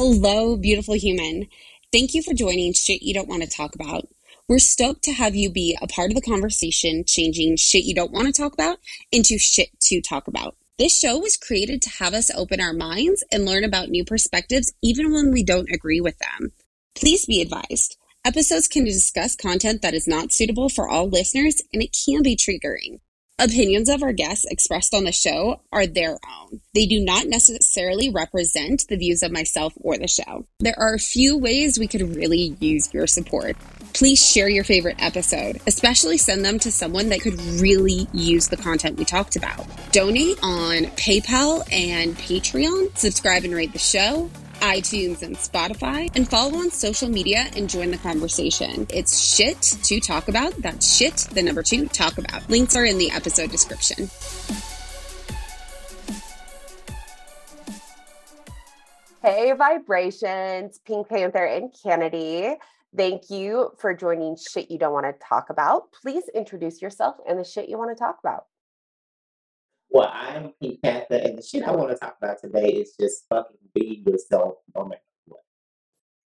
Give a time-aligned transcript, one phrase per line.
[0.00, 1.48] Hello, beautiful human.
[1.90, 4.06] Thank you for joining Shit You Don't Want to Talk About.
[4.48, 8.12] We're stoked to have you be a part of the conversation, changing shit you don't
[8.12, 8.78] want to talk about
[9.10, 10.54] into shit to talk about.
[10.78, 14.72] This show was created to have us open our minds and learn about new perspectives,
[14.84, 16.52] even when we don't agree with them.
[16.94, 21.82] Please be advised episodes can discuss content that is not suitable for all listeners and
[21.82, 23.00] it can be triggering.
[23.40, 26.60] Opinions of our guests expressed on the show are their own.
[26.74, 30.44] They do not necessarily represent the views of myself or the show.
[30.58, 33.56] There are a few ways we could really use your support.
[33.94, 38.56] Please share your favorite episode, especially send them to someone that could really use the
[38.56, 39.64] content we talked about.
[39.92, 44.28] Donate on PayPal and Patreon, subscribe and rate the show,
[44.60, 48.86] iTunes, and Spotify, and follow on social media and join the conversation.
[48.90, 50.54] It's shit to talk about.
[50.58, 52.48] That's shit, the number two, talk about.
[52.48, 54.10] Links are in the episode description.
[59.22, 62.54] Hey, vibrations, Pink Panther and Kennedy.
[62.96, 65.92] Thank you for joining Shit You Don't Want to Talk About.
[65.92, 68.46] Please introduce yourself and the shit you want to talk about.
[69.90, 73.24] Well, I'm Pink Panther, and the shit I want to talk about today is just
[73.30, 75.40] fucking being yourself no matter what.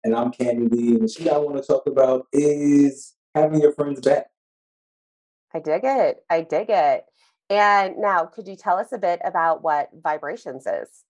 [0.04, 4.00] And I'm Kennedy, and the shit I want to talk about is having your friends
[4.00, 4.26] back.
[5.54, 6.18] I dig it.
[6.28, 7.04] I dig it.
[7.48, 11.04] And now, could you tell us a bit about what Vibrations is?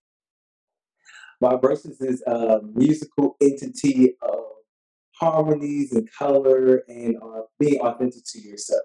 [1.43, 4.45] Vibrations is a musical entity of
[5.19, 8.83] harmonies and color and uh, being authentic to yourself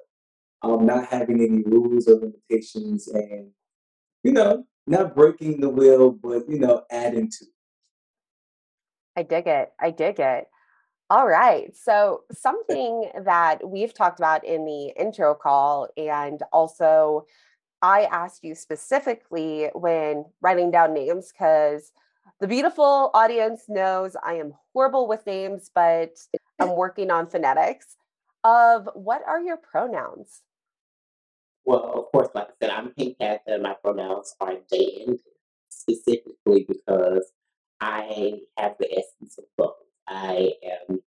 [0.64, 3.52] um, not having any rules or limitations, and
[4.24, 7.46] you know, not breaking the will, but you know, adding to.
[9.16, 9.72] I dig it.
[9.80, 10.48] I dig it.
[11.10, 11.76] All right.
[11.76, 17.26] So, something that we've talked about in the intro call, and also
[17.82, 21.92] I asked you specifically when writing down names, because
[22.40, 26.18] the beautiful audience knows I am horrible with names, but
[26.60, 27.98] I'm working on phonetics.
[28.44, 30.42] Of what are your pronouns?
[31.66, 33.42] Well, of course, like I said, I'm Pink Panther.
[33.48, 35.20] And my pronouns are they and
[35.70, 37.32] specifically because
[37.80, 39.76] I have the essence of both.
[40.08, 40.54] I
[40.90, 41.02] am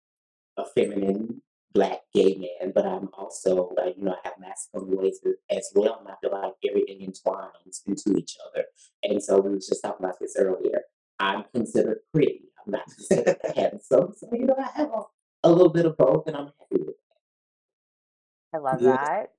[0.57, 1.41] a feminine
[1.73, 5.19] black gay man, but I'm also like, you know, I have masculine ways
[5.49, 5.97] as well.
[5.99, 8.65] And I feel like everything entwines into each other.
[9.03, 10.81] And so we were just talking about this earlier.
[11.19, 12.41] I'm considered pretty.
[12.65, 14.13] I'm not considered handsome.
[14.15, 15.01] So, you know, I have a,
[15.43, 16.95] a little bit of both and I'm happy with
[18.53, 18.57] that.
[18.57, 18.95] I love Yeah.
[18.95, 19.31] that.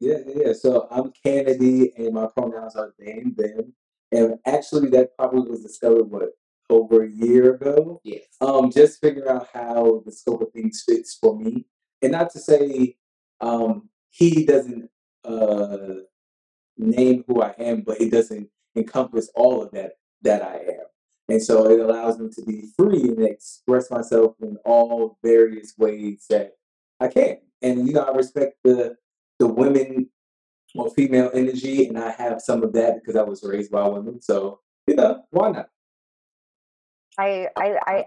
[0.00, 0.42] Yeah, yeah.
[0.46, 0.52] yeah.
[0.54, 3.74] So I'm Kennedy, and my pronouns are they and them.
[4.12, 6.30] And actually, that probably was discovered what
[6.68, 8.00] over a year ago.
[8.04, 8.24] Yes.
[8.40, 11.66] Um, just figuring out how the scope of things fits for me,
[12.02, 12.96] and not to say
[13.40, 14.90] um he doesn't
[15.24, 15.94] uh
[16.76, 20.86] name who I am, but it doesn't encompass all of that that I am.
[21.28, 26.26] And so it allows me to be free and express myself in all various ways
[26.30, 26.52] that
[26.98, 27.38] I can.
[27.62, 28.96] And you know, I respect the
[29.40, 30.08] the women
[30.76, 34.20] or female energy, and I have some of that because I was raised by women.
[34.20, 35.68] So you know, why not?
[37.18, 38.04] I, I, I,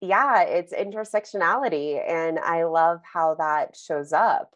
[0.00, 4.54] yeah, it's intersectionality, and I love how that shows up.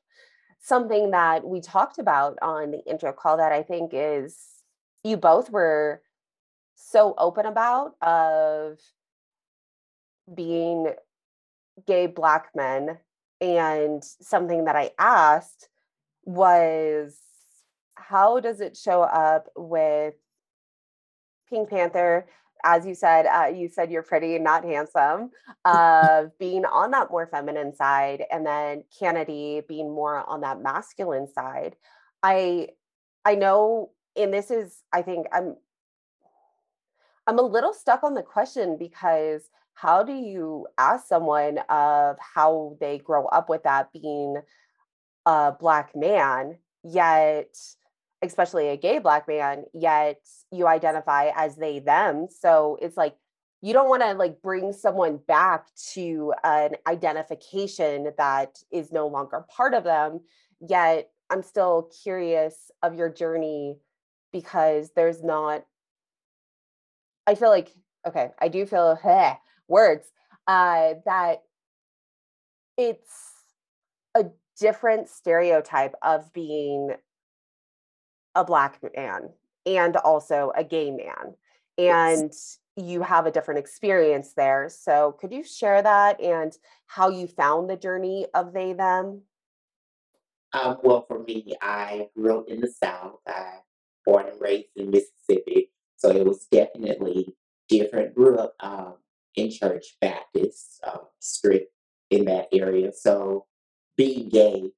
[0.58, 4.38] Something that we talked about on the intro call that I think is
[5.04, 6.02] you both were
[6.74, 8.78] so open about of
[10.34, 10.92] being
[11.86, 12.98] gay black men
[13.40, 15.68] and something that I asked
[16.24, 17.18] was
[17.94, 20.14] how does it show up with
[21.48, 22.26] Pink Panther?
[22.64, 25.30] As you said, uh, you said you're pretty not handsome,
[25.64, 31.28] of being on that more feminine side, and then Kennedy being more on that masculine
[31.32, 31.76] side.
[32.22, 32.68] I
[33.24, 35.56] I know, and this is, I think I'm
[37.26, 42.78] I'm a little stuck on the question because how do you ask someone of how
[42.80, 44.38] they grow up with that being
[45.26, 47.54] a black man, yet,
[48.22, 50.18] especially a gay black man, yet
[50.50, 52.26] you identify as they, them.
[52.30, 53.16] So it's like
[53.60, 59.44] you don't want to like bring someone back to an identification that is no longer
[59.54, 60.20] part of them.
[60.66, 63.76] Yet I'm still curious of your journey
[64.32, 65.66] because there's not,
[67.26, 67.70] I feel like,
[68.06, 68.94] okay, I do feel
[69.68, 70.06] words
[70.46, 71.42] uh, that
[72.76, 73.10] it's
[74.14, 74.26] a
[74.60, 76.94] different stereotype of being
[78.34, 79.30] a black man
[79.64, 81.34] and also a gay man
[81.78, 82.20] Yes.
[82.20, 82.32] and
[82.88, 87.68] you have a different experience there so could you share that and how you found
[87.68, 89.22] the journey of they them
[90.52, 93.18] Um, well, for me, I grew up in the South.
[93.26, 93.58] I
[94.06, 97.34] born and raised in Mississippi, so it was definitely
[97.68, 98.14] different.
[98.14, 98.94] Grew up um,
[99.36, 101.70] in church, Baptist, um, strict
[102.10, 102.92] in that area.
[102.92, 103.46] So
[103.96, 104.70] being gay,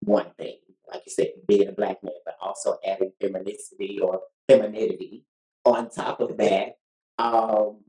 [0.00, 0.58] one thing,
[0.90, 5.24] like you said, being a black man, but also adding femininity or femininity
[5.64, 6.76] on top of that.
[7.18, 7.80] Um,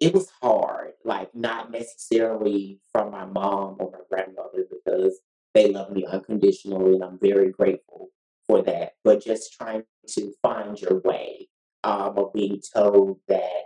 [0.00, 5.18] it was hard, like not necessarily from my mom or my grandmother because
[5.54, 8.10] they love me unconditionally and I'm very grateful
[8.46, 8.92] for that.
[9.04, 11.48] But just trying to find your way
[11.82, 13.62] um, of being told that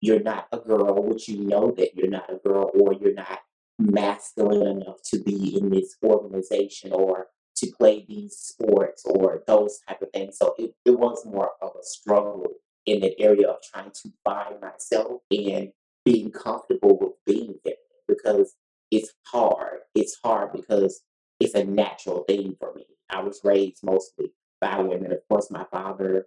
[0.00, 3.40] you're not a girl, which you know that you're not a girl, or you're not
[3.78, 10.00] masculine enough to be in this organization or to play these sports or those type
[10.02, 10.38] of things.
[10.38, 12.46] So it, it was more of a struggle
[12.86, 15.72] in the area of trying to find myself and
[16.04, 17.74] being comfortable with being there
[18.08, 18.54] because
[18.90, 19.80] it's hard.
[19.94, 21.02] It's hard because
[21.38, 22.86] it's a natural thing for me.
[23.08, 25.12] I was raised mostly by women.
[25.12, 26.26] Of course, my father,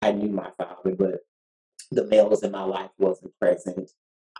[0.00, 1.20] I knew my father, but
[1.94, 3.90] the males in my life wasn't present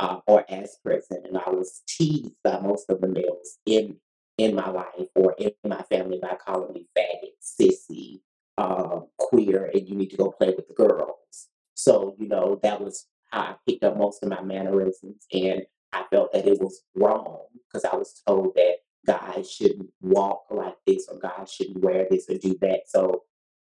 [0.00, 3.96] uh, or as present, and I was teased by most of the males in
[4.38, 8.20] in my life or in my family by calling me faggot, sissy,
[8.56, 11.49] uh, queer, and you need to go play with the girls.
[11.75, 15.62] So you know that was how I picked up most of my mannerisms, and
[15.93, 18.76] I felt that it was wrong because I was told that
[19.06, 22.82] guys shouldn't walk like this or guys shouldn't wear this or do that.
[22.87, 23.25] So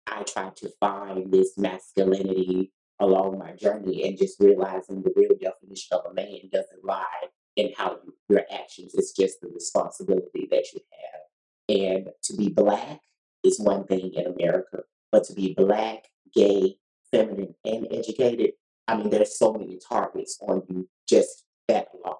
[0.07, 5.97] I tried to find this masculinity along my journey and just realizing the real definition
[5.97, 10.65] of a man doesn't lie in how you, your actions, it's just the responsibility that
[10.73, 11.77] you have.
[11.77, 12.99] And to be black
[13.43, 16.77] is one thing in America, but to be black, gay,
[17.11, 18.51] feminine, and educated,
[18.87, 22.15] I mean, there's so many targets on you just that alone.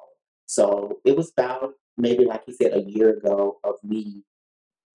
[0.45, 4.23] So it was about maybe, like you said, a year ago of me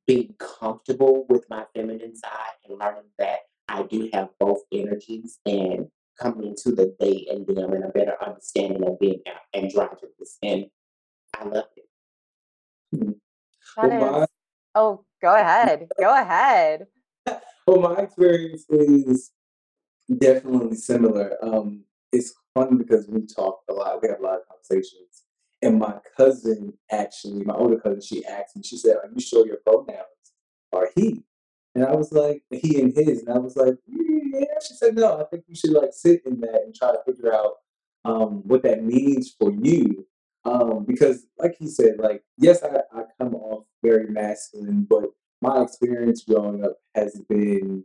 [0.07, 5.89] being comfortable with my feminine side and learning that I do have both energies and
[6.21, 9.21] coming into the day and them and a better understanding of being
[9.55, 10.39] androgynous.
[10.43, 10.67] And
[11.39, 11.89] I love it.
[12.97, 13.11] Hmm.
[13.77, 14.27] That well, is, my,
[14.75, 15.89] oh, go ahead.
[15.99, 16.87] Go ahead.
[17.67, 19.31] Well, my experience is
[20.19, 21.39] definitely similar.
[21.43, 24.03] Um, it's fun because we talk a lot.
[24.03, 25.23] We have a lot of conversations.
[25.63, 29.47] And my cousin, actually, my older cousin, she asked me, she said, Are you sure
[29.47, 30.05] your pronouns
[30.75, 31.25] are he?
[31.75, 33.23] And I was like, he and his.
[33.23, 34.45] And I was like, yeah.
[34.67, 37.35] She said, no, I think you should like sit in that and try to figure
[37.35, 37.55] out
[38.05, 40.07] um, what that means for you.
[40.45, 45.05] Um, because like he said, like, yes, I, I come off very masculine, but
[45.41, 47.85] my experience growing up has been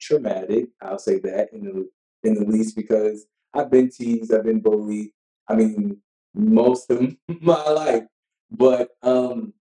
[0.00, 0.68] traumatic.
[0.82, 1.90] I'll say that in the
[2.28, 5.10] in the least because I've been teased, I've been bullied.
[5.48, 5.98] I mean,
[6.34, 8.04] most of my life.
[8.50, 9.54] But um,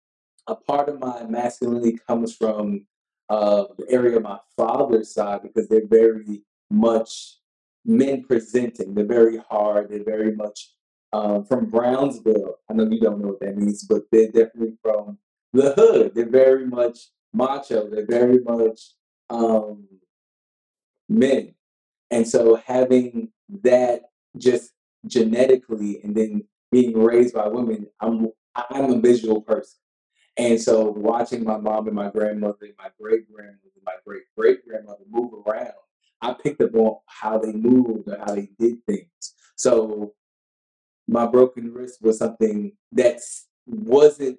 [0.47, 2.87] a part of my masculinity comes from
[3.32, 7.38] uh, the area of my father's side because they're very much
[7.82, 8.93] men presenting.
[8.93, 9.88] They're very hard.
[9.88, 10.75] They're very much
[11.14, 12.56] um, from Brownsville.
[12.69, 15.17] I know you don't know what that means, but they're definitely from
[15.55, 16.14] the hood.
[16.14, 16.99] They're very much
[17.32, 17.88] macho.
[17.88, 18.81] They're very much
[19.31, 19.88] um,
[21.08, 21.55] men.
[22.11, 23.31] And so having
[23.62, 24.02] that
[24.37, 24.73] just
[25.06, 29.78] genetically and then being raised by women, I'm I'm a visual person.
[30.37, 34.67] And so watching my mom and my grandmother and my great grandmother, my great great
[34.67, 35.73] grandmother move around,
[36.20, 39.34] I picked up on how they moved and how they did things.
[39.56, 40.14] So
[41.06, 43.21] my broken wrist was something that
[43.66, 44.38] wasn't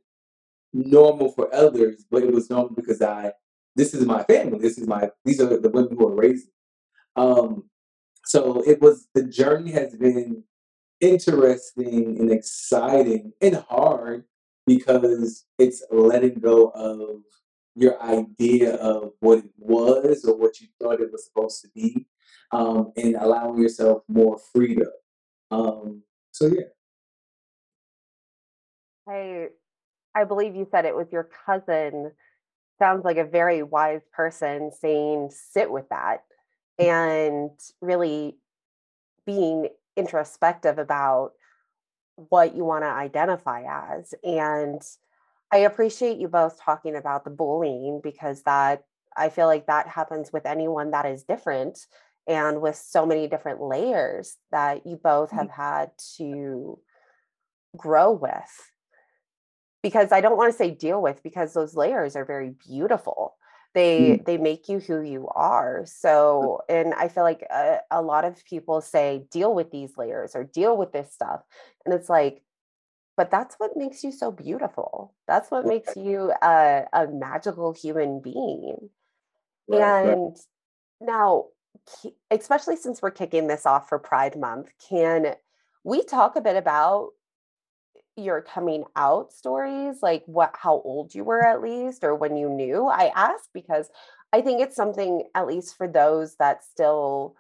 [0.74, 3.34] normal for others, but it was normal because I
[3.76, 4.60] this is my family.
[4.60, 6.52] This is my these are the women who are raising.
[7.16, 7.70] Um,
[8.26, 10.44] so it was the journey has been
[11.02, 14.24] interesting and exciting and hard
[14.66, 17.22] because it's letting go of
[17.76, 22.06] your idea of what it was or what you thought it was supposed to be
[22.52, 24.90] um, and allowing yourself more freedom.
[25.50, 26.64] Um, so, yeah.
[29.08, 29.48] I,
[30.16, 32.12] I believe you said it was your cousin.
[32.80, 36.24] Sounds like a very wise person saying, sit with that
[36.80, 37.52] and
[37.82, 38.38] really
[39.26, 41.32] being introspective about
[42.30, 44.14] what you want to identify as.
[44.24, 44.82] And
[45.52, 48.84] I appreciate you both talking about the bullying because that
[49.16, 51.80] I feel like that happens with anyone that is different
[52.28, 55.62] and with so many different layers that you both have mm-hmm.
[55.62, 56.80] had to
[57.78, 58.72] grow with.
[59.82, 63.36] Because I don't want to say deal with because those layers are very beautiful
[63.74, 64.26] they mm.
[64.26, 65.84] they make you who you are.
[65.86, 70.36] So and i feel like a, a, lot of people say deal with these layers
[70.36, 71.42] or deal with this stuff.
[71.86, 72.42] And it's like
[73.16, 75.14] but that's what makes you so beautiful.
[75.28, 78.90] That's what makes you a, a magical human being.
[79.68, 80.40] Right, and right.
[81.00, 81.46] now
[82.32, 85.36] especially since we're kicking this off for Pride Month, can
[85.84, 87.10] we talk a bit about
[88.16, 89.98] your coming out stories?
[90.02, 92.88] Like what how old you were at least or when you knew?
[92.88, 93.90] I ask because
[94.32, 97.36] I think it's something at least for those that still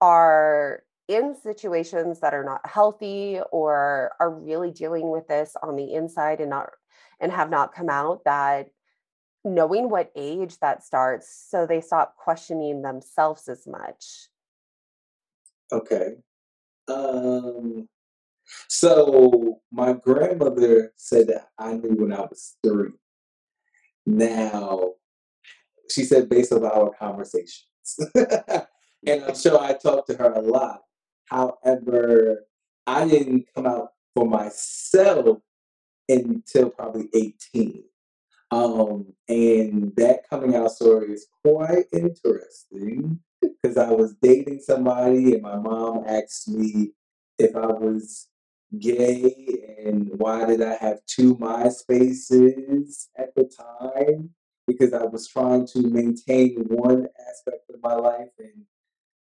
[0.00, 5.92] are in situations that are not healthy or are really dealing with this on the
[5.94, 6.70] inside and not
[7.18, 8.68] and have not come out that
[9.44, 14.28] knowing what age that starts so they stop questioning themselves as much.
[15.72, 16.16] Okay.
[16.88, 17.88] Um,
[18.68, 22.90] so my grandmother said that I knew when I was three.
[24.06, 24.92] Now,
[25.90, 27.66] she said based on our conversations.
[28.14, 30.80] and I'm sure I talked to her a lot.
[31.26, 32.46] However,
[32.86, 35.38] I didn't come out for myself
[36.08, 37.84] until probably 18.
[38.52, 45.42] Um, and that coming out story is quite interesting because I was dating somebody and
[45.42, 46.92] my mom asked me
[47.38, 48.26] if I was
[48.78, 49.34] gay
[49.84, 54.30] and why did I have two MySpaces at the time
[54.66, 58.64] because I was trying to maintain one aspect of my life and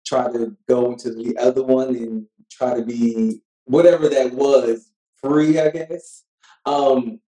[0.07, 5.59] try to go into the other one and try to be whatever that was free,
[5.59, 6.25] I guess.
[6.65, 7.21] Um,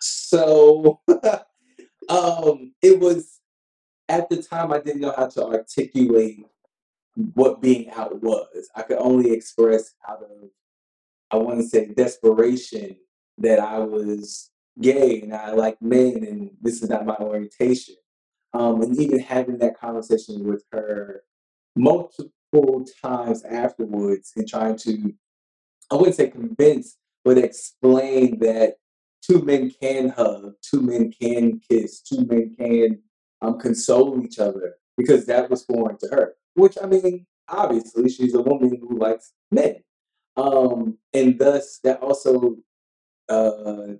[0.00, 1.00] so
[2.08, 3.40] um, it was
[4.08, 6.44] at the time I didn't know how to articulate
[7.34, 8.68] what being out was.
[8.76, 10.30] I could only express out of
[11.30, 12.96] I want to say desperation
[13.38, 17.96] that I was gay and I like men and this is not my orientation.
[18.54, 21.22] Um, and even having that conversation with her
[21.76, 25.12] multiple times afterwards and trying to,
[25.90, 28.76] I wouldn't say convince, but explain that
[29.22, 33.02] two men can hug, two men can kiss, two men can
[33.42, 36.34] um, console each other because that was foreign to her.
[36.54, 39.76] Which I mean, obviously, she's a woman who likes men,
[40.38, 42.56] um, and thus that also
[43.28, 43.94] uh,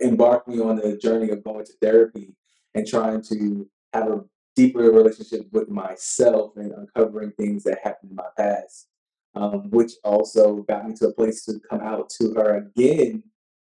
[0.00, 2.34] embarked me on the journey of going to therapy
[2.74, 8.16] and trying to have a deeper relationship with myself and uncovering things that happened in
[8.16, 8.86] my past,
[9.34, 13.24] um, which also got me to a place to come out to her again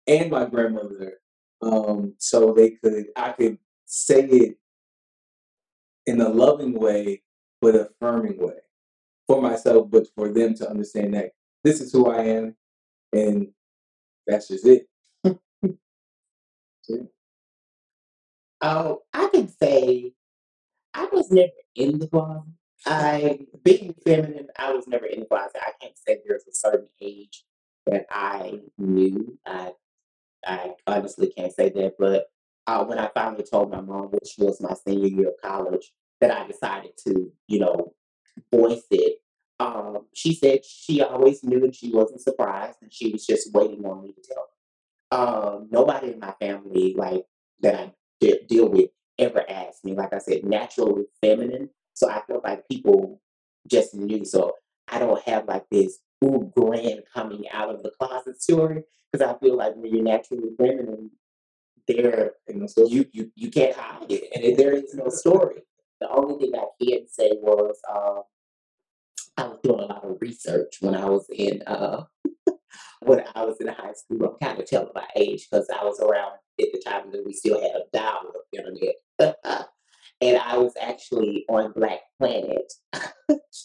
[0.07, 1.21] and my grandmother,
[1.63, 3.57] um, so they could I could
[3.87, 4.59] say it
[6.07, 7.23] in a loving way,
[7.63, 8.59] but affirming way
[9.27, 11.33] for myself, but for them to understand that
[11.65, 12.57] this is who I am,
[13.13, 13.49] and
[14.27, 14.87] that's just it.
[15.25, 15.39] So,
[18.63, 20.13] Oh, I can say
[20.95, 22.45] I was never in the closet.
[22.87, 25.57] I, being feminine, I was never in the closet.
[25.61, 27.45] I can't say there's a certain age
[27.87, 29.39] that I knew.
[29.47, 29.73] I,
[30.47, 32.27] I honestly can't say that, but
[32.67, 36.31] uh, when I finally told my mom, which was my senior year of college, that
[36.31, 37.93] I decided to, you know,
[38.55, 39.19] voice it,
[39.61, 43.85] um, she said she always knew and she wasn't surprised, and she was just waiting
[43.87, 45.17] on me to tell her.
[45.17, 47.25] Um, nobody in my family, like
[47.61, 49.95] that I de- deal with, ever asked me.
[49.95, 53.21] Like I said, naturally feminine, so I felt like people
[53.69, 54.25] just knew.
[54.25, 54.55] So
[54.89, 58.83] I don't have like this ooh grand coming out of the closet story
[59.13, 61.11] because I feel like when you're naturally feminine,
[61.87, 65.63] there you you you can't hide it, and there is no story.
[66.01, 68.23] The only thing I can say was um,
[69.37, 72.05] I was doing a lot of research when I was in uh,
[73.01, 74.37] when I was in high school.
[74.41, 77.33] I'm kind of telling my age because I was around at the time that we
[77.33, 78.95] still had a dial-up internet,
[80.21, 82.73] and I was actually on Black Planet.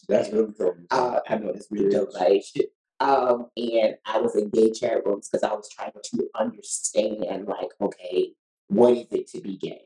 [0.08, 0.76] That's really cool.
[0.90, 2.54] Uh, I know it's really telling my age.
[3.02, 7.70] Um, and I was in gay chat rooms because I was trying to understand, like,
[7.80, 8.34] okay,
[8.68, 9.82] what is it to be gay?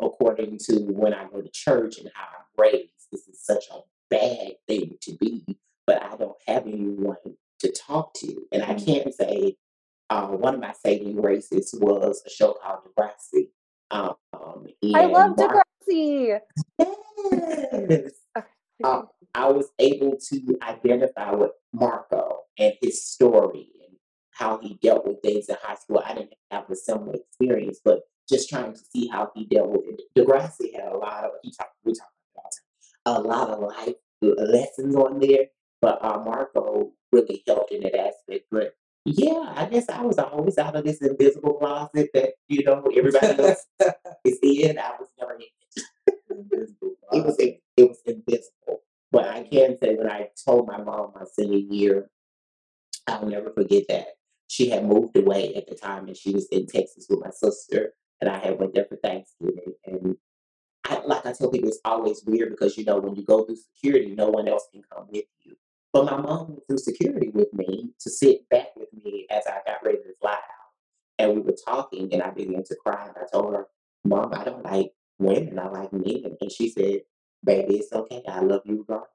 [0.00, 3.80] According to when I go to church and how I'm raised, this is such a
[4.10, 5.44] bad thing to be,
[5.86, 7.16] but I don't have anyone
[7.60, 8.46] to talk to.
[8.52, 8.84] And I Mm.
[9.02, 9.56] can say
[10.10, 13.48] uh, one of my saving graces was a show called Degrassi.
[13.90, 14.14] Um,
[14.94, 16.40] I love Degrassi.
[16.78, 18.12] yes,
[18.84, 19.02] uh,
[19.34, 23.96] I was able to identify with Marco and his story and
[24.30, 26.02] how he dealt with things in high school.
[26.04, 29.84] I didn't have a similar experience, but just trying to see how he dealt with
[29.86, 30.02] it.
[30.16, 32.13] Degrassi had a lot of he talked we talked about
[33.06, 35.46] a lot of life lessons on there,
[35.80, 38.46] but uh, Marco really helped in that aspect.
[38.50, 42.82] But yeah, I guess I was always out of this invisible closet that you know
[42.96, 43.66] everybody else
[44.24, 44.78] is in.
[44.78, 45.84] I was never in it.
[46.30, 46.72] It was
[47.10, 47.60] closet.
[47.76, 48.82] it was invisible.
[49.12, 52.10] But I can say when I told my mom my senior year,
[53.06, 54.06] I'll never forget that.
[54.48, 57.92] She had moved away at the time and she was in Texas with my sister
[58.20, 60.16] and I had went there for Thanksgiving and
[60.84, 63.56] I, like I tell people, it's always weird because you know when you go through
[63.56, 65.56] security, no one else can come with you.
[65.92, 69.60] But my mom went through security with me to sit back with me as I
[69.66, 70.72] got ready to fly out,
[71.18, 73.06] and we were talking, and I began to cry.
[73.06, 73.68] And I told her,
[74.04, 75.58] "Mom, I don't like women.
[75.58, 77.02] I like men." And she said,
[77.42, 78.22] "Baby, it's okay.
[78.28, 79.08] I love you regardless."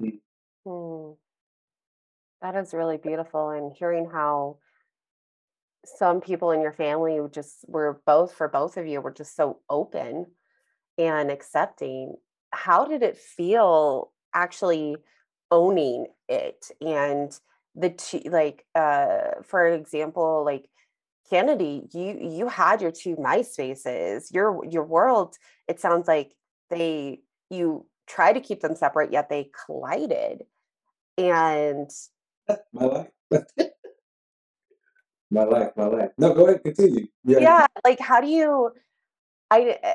[0.00, 0.20] Mm.
[0.66, 1.12] Hmm.
[2.42, 3.50] That is really beautiful.
[3.50, 4.58] And hearing how
[5.86, 9.60] some people in your family just were both for both of you were just so
[9.70, 10.26] open
[10.98, 12.14] and accepting.
[12.52, 14.96] How did it feel actually
[15.50, 17.38] owning it and
[17.76, 20.68] the two like uh for example like
[21.30, 24.32] Kennedy, you you had your two MySpaces.
[24.32, 25.36] Your your world,
[25.66, 26.34] it sounds like
[26.70, 27.20] they
[27.50, 30.44] you try to keep them separate, yet they collided.
[31.16, 31.90] And
[32.72, 33.08] my life.
[35.30, 36.10] my life, my life.
[36.18, 37.06] No, go ahead, continue.
[37.24, 37.38] Yeah.
[37.40, 38.72] yeah, like how do you
[39.50, 39.94] I eh,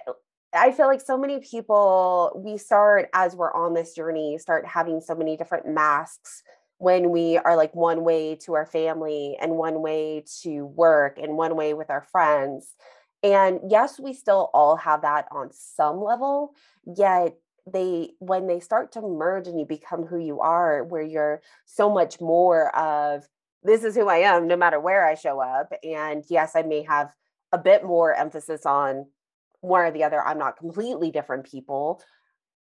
[0.54, 5.00] I feel like so many people we start as we're on this journey start having
[5.00, 6.42] so many different masks
[6.80, 11.38] when we are like one way to our family and one way to work and
[11.38, 12.74] one way with our friends.
[13.22, 16.54] And yes, we still all have that on some level,
[16.86, 17.36] yet
[17.72, 21.92] they when they start to merge and you become who you are where you're so
[21.92, 23.28] much more of
[23.62, 26.82] this is who I am no matter where I show up and yes I may
[26.84, 27.14] have
[27.52, 29.06] a bit more emphasis on
[29.62, 32.02] one or the other I'm not completely different people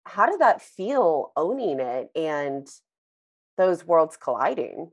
[0.05, 2.67] how did that feel owning it and
[3.57, 4.91] those worlds colliding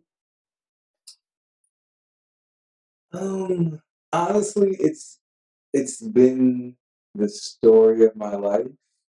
[3.13, 3.81] Um,
[4.13, 5.19] honestly, it's
[5.73, 6.77] it's been
[7.15, 8.67] the story of my life.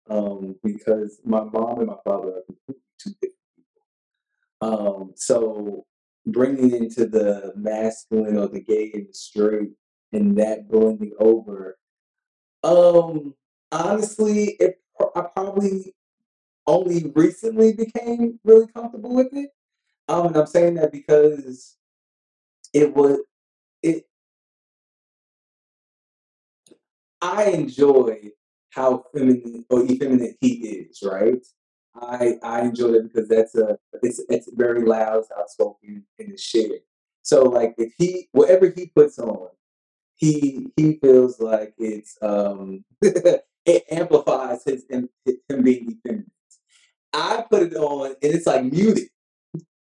[0.09, 4.97] Um, because my mom and my father are completely two different people.
[4.99, 5.85] Um, so
[6.25, 9.69] bringing into the masculine or the gay and the straight
[10.11, 11.77] and that blending over.
[12.63, 13.35] Um,
[13.71, 14.79] honestly, it
[15.15, 15.95] I probably
[16.67, 19.49] only recently became really comfortable with it.
[20.07, 21.77] Um, and I'm saying that because
[22.73, 23.19] it was
[23.81, 24.05] it
[27.21, 28.31] I enjoy
[28.71, 31.45] how feminine or effeminate he is, right?
[31.95, 36.81] I I enjoy it because that's a it's it's very loud, outspoken, and it's shared.
[37.21, 39.49] So like if he whatever he puts on,
[40.21, 45.09] he he feels like it's um it amplifies his him,
[45.63, 46.27] being effeminate.
[47.11, 49.09] I put it on and it's like muted.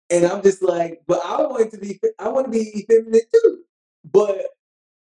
[0.10, 3.64] And I'm just like, but I want to be I want to be effeminate too.
[4.10, 4.46] But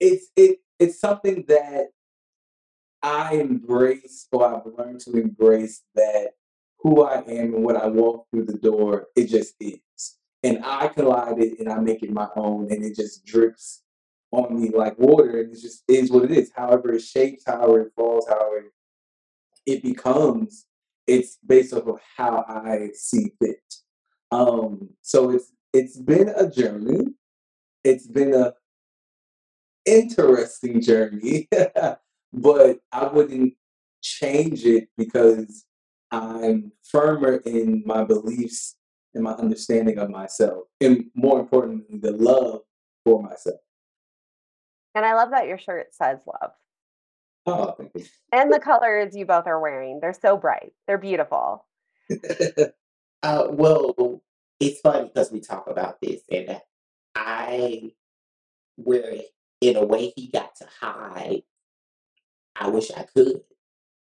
[0.01, 1.87] it's it it's something that
[3.01, 6.33] I embrace or I've learned to embrace that
[6.81, 10.17] who I am and when I walk through the door, it just is.
[10.43, 13.83] And I collide it and I make it my own and it just drips
[14.33, 16.51] on me like water and it just is what it is.
[16.55, 18.73] However it shapes, however it falls, however
[19.67, 20.67] it becomes,
[21.07, 23.75] it's based off of how I see fit.
[24.31, 27.15] Um, so it's it's been a journey.
[27.85, 28.55] It's been a
[29.85, 31.49] interesting journey,
[32.33, 33.55] but I wouldn't
[34.03, 35.65] change it because
[36.11, 38.77] I'm firmer in my beliefs
[39.15, 42.63] and my understanding of myself, and more importantly, the love
[43.05, 43.61] for myself.
[44.97, 46.51] And I love that your shirt says love.
[47.47, 48.05] Oh, thank you.
[48.33, 50.73] And the colors you both are wearing, they're so bright.
[50.87, 51.65] They're beautiful.
[53.23, 54.23] Uh, well,
[54.61, 56.61] it's funny because we talk about this, and
[57.17, 57.91] I,
[58.77, 59.17] where
[59.61, 61.43] in a way he got to hide,
[62.55, 63.41] I wish I could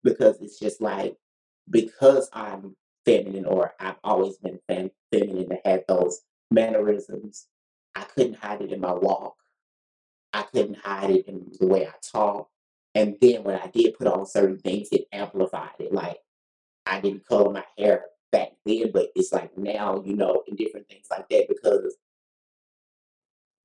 [0.04, 1.16] because it's just like
[1.70, 7.48] because I'm feminine or I've always been fem- feminine and had those mannerisms,
[7.96, 9.36] I couldn't hide it in my walk.
[10.36, 12.50] I couldn't hide it in the way I talk.
[12.94, 15.94] And then when I did put on certain things, it amplified it.
[15.94, 16.18] Like
[16.86, 20.90] I didn't color my hair back then, but it's like now, you know, and different
[20.90, 21.96] things like that because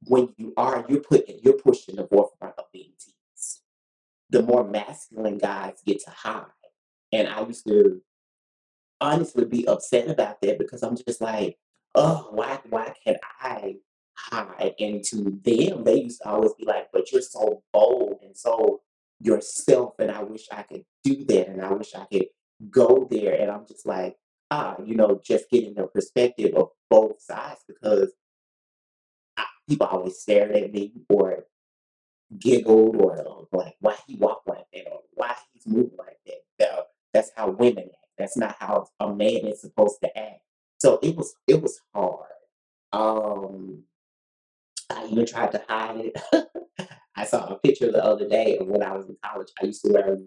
[0.06, 3.62] when you are, you're putting, you're pushing the forefront of being teased.
[4.30, 6.44] The more masculine guys get to hide.
[7.12, 8.00] And I used to
[9.00, 11.59] honestly be upset about that because I'm just like,
[11.96, 13.76] oh, why why can't I
[14.30, 14.74] hide?
[14.78, 18.80] And to them, they used to always be like, but you're so bold and so
[19.20, 22.26] yourself, and I wish I could do that, and I wish I could
[22.70, 23.35] go there.
[23.40, 24.16] And I'm just like,
[24.50, 28.12] ah, you know, just getting the perspective of both sides because
[29.37, 31.44] I, people always stared at me or
[32.38, 36.37] giggled or like why he walk like that or why he's moving like that.
[36.59, 37.96] That- That's how women act.
[38.18, 40.40] That's not how a man is supposed to act.
[40.78, 42.28] So it was it was hard.
[42.92, 43.85] Um
[44.90, 46.48] I even tried to hide it.
[47.16, 49.48] I saw a picture the other day of when I was in college.
[49.61, 50.18] I used to wear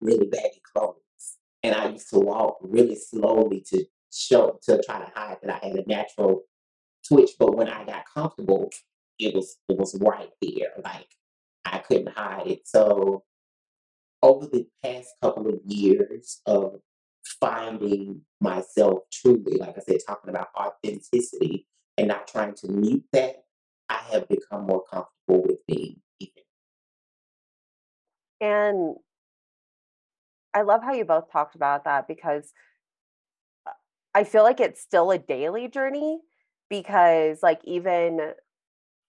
[0.00, 5.10] really baggy clothes, and I used to walk really slowly to show to try to
[5.14, 6.42] hide that I had a natural
[7.08, 7.30] twitch.
[7.38, 8.70] But when I got comfortable,
[9.18, 10.72] it was it was right there.
[10.82, 11.08] Like
[11.64, 12.68] I couldn't hide it.
[12.68, 13.24] So
[14.22, 16.80] over the past couple of years of
[17.40, 21.66] finding myself truly, like I said, talking about authenticity
[21.98, 23.36] and not trying to mute that,
[23.88, 26.00] I have become more comfortable with being.
[28.40, 28.96] And
[30.54, 32.52] I love how you both talked about that because
[33.66, 33.70] uh,
[34.14, 36.20] I feel like it's still a daily journey
[36.68, 38.32] because, like, even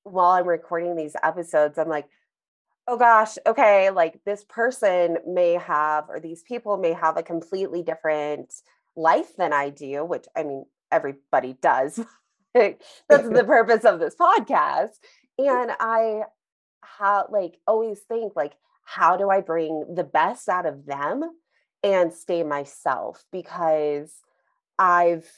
[0.04, 2.08] while I'm recording these episodes, I'm like,
[2.88, 7.84] oh gosh, okay, like this person may have, or these people may have a completely
[7.84, 8.54] different
[8.96, 12.00] life than I do, which I mean, everybody does.
[13.10, 14.92] That's the purpose of this podcast.
[15.38, 16.22] And I
[16.82, 21.24] how like always think like how do I bring the best out of them
[21.84, 24.14] and stay myself because
[24.80, 25.30] I've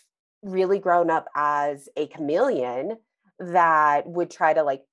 [0.41, 2.97] really grown up as a chameleon
[3.39, 4.83] that would try to like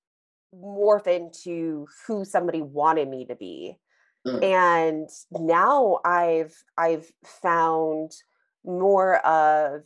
[0.54, 3.76] morph into who somebody wanted me to be.
[4.26, 4.42] Mm.
[4.42, 8.12] And now I've I've found
[8.64, 9.82] more of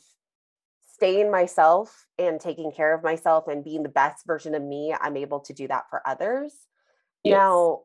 [1.00, 5.16] staying myself and taking care of myself and being the best version of me, I'm
[5.16, 6.52] able to do that for others.
[7.24, 7.38] Yes.
[7.38, 7.80] Now,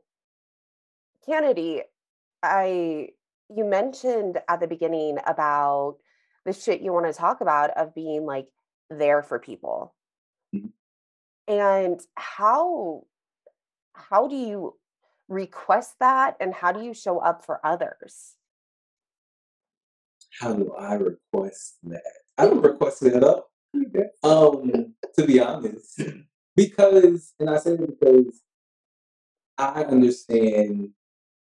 [1.26, 1.84] Kennedy,
[2.44, 3.10] I
[3.50, 5.96] you mentioned at the beginning about
[6.46, 8.48] the shit you want to talk about of being like
[8.90, 9.96] there for people.
[10.54, 11.54] Mm-hmm.
[11.54, 13.04] And how
[13.94, 14.76] how do you
[15.30, 18.36] request that and how do you show up for others?
[20.42, 22.25] How do I request that?
[22.38, 23.48] I don't request it up.
[24.24, 26.02] Um, to be honest,
[26.56, 28.42] because, and I say it because
[29.58, 30.90] I understand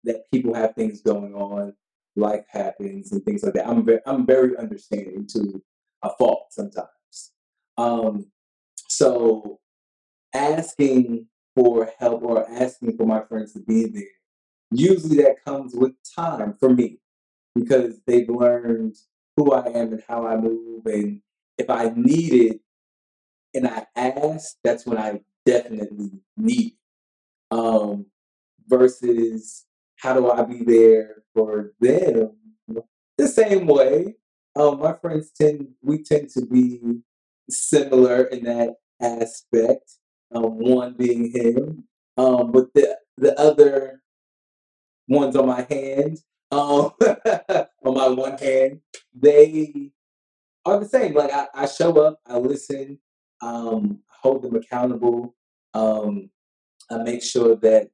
[0.04, 1.74] that people have things going on,
[2.16, 3.68] life happens, and things like that.
[3.68, 5.62] I'm very, I'm very understanding to
[6.02, 6.88] a fault sometimes.
[7.76, 8.26] Um,
[8.88, 9.60] so
[10.34, 14.04] asking for help or asking for my friends to be there,
[14.70, 16.98] usually that comes with time for me
[17.54, 18.94] because they've learned
[19.40, 20.84] who I am and how I move.
[20.86, 21.22] And
[21.56, 22.60] if I need it
[23.54, 27.56] and I ask, that's when I definitely need it.
[27.56, 28.06] Um,
[28.68, 29.64] versus
[29.96, 32.36] how do I be there for them
[33.16, 34.14] the same way.
[34.54, 37.00] Um, my friends tend, we tend to be
[37.48, 39.90] similar in that aspect.
[40.32, 41.84] Um, one being him,
[42.16, 44.00] um, but the the other
[45.08, 46.92] ones on my hand um,
[47.84, 48.80] on my one hand,
[49.14, 49.90] they
[50.64, 51.14] are the same.
[51.14, 52.98] Like I, I show up, I listen,
[53.40, 55.34] um, hold them accountable.
[55.74, 56.30] Um,
[56.90, 57.90] I make sure that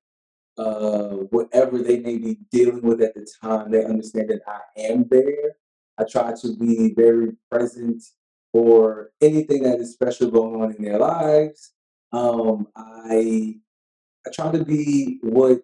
[0.58, 5.06] uh, whatever they may be dealing with at the time, they understand that I am
[5.10, 5.56] there.
[5.98, 8.02] I try to be very present
[8.52, 11.72] for anything that is special going on in their lives.
[12.12, 13.56] Um, I
[14.26, 15.60] I try to be what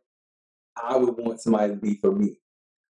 [0.77, 2.42] I would want somebody to be for me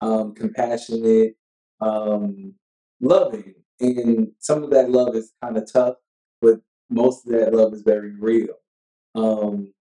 [0.01, 1.35] um, compassionate,
[1.81, 2.53] um,
[3.01, 3.55] loving.
[3.79, 5.95] And some of that love is kind of tough,
[6.41, 8.55] but most of that love is very real
[9.15, 9.73] um,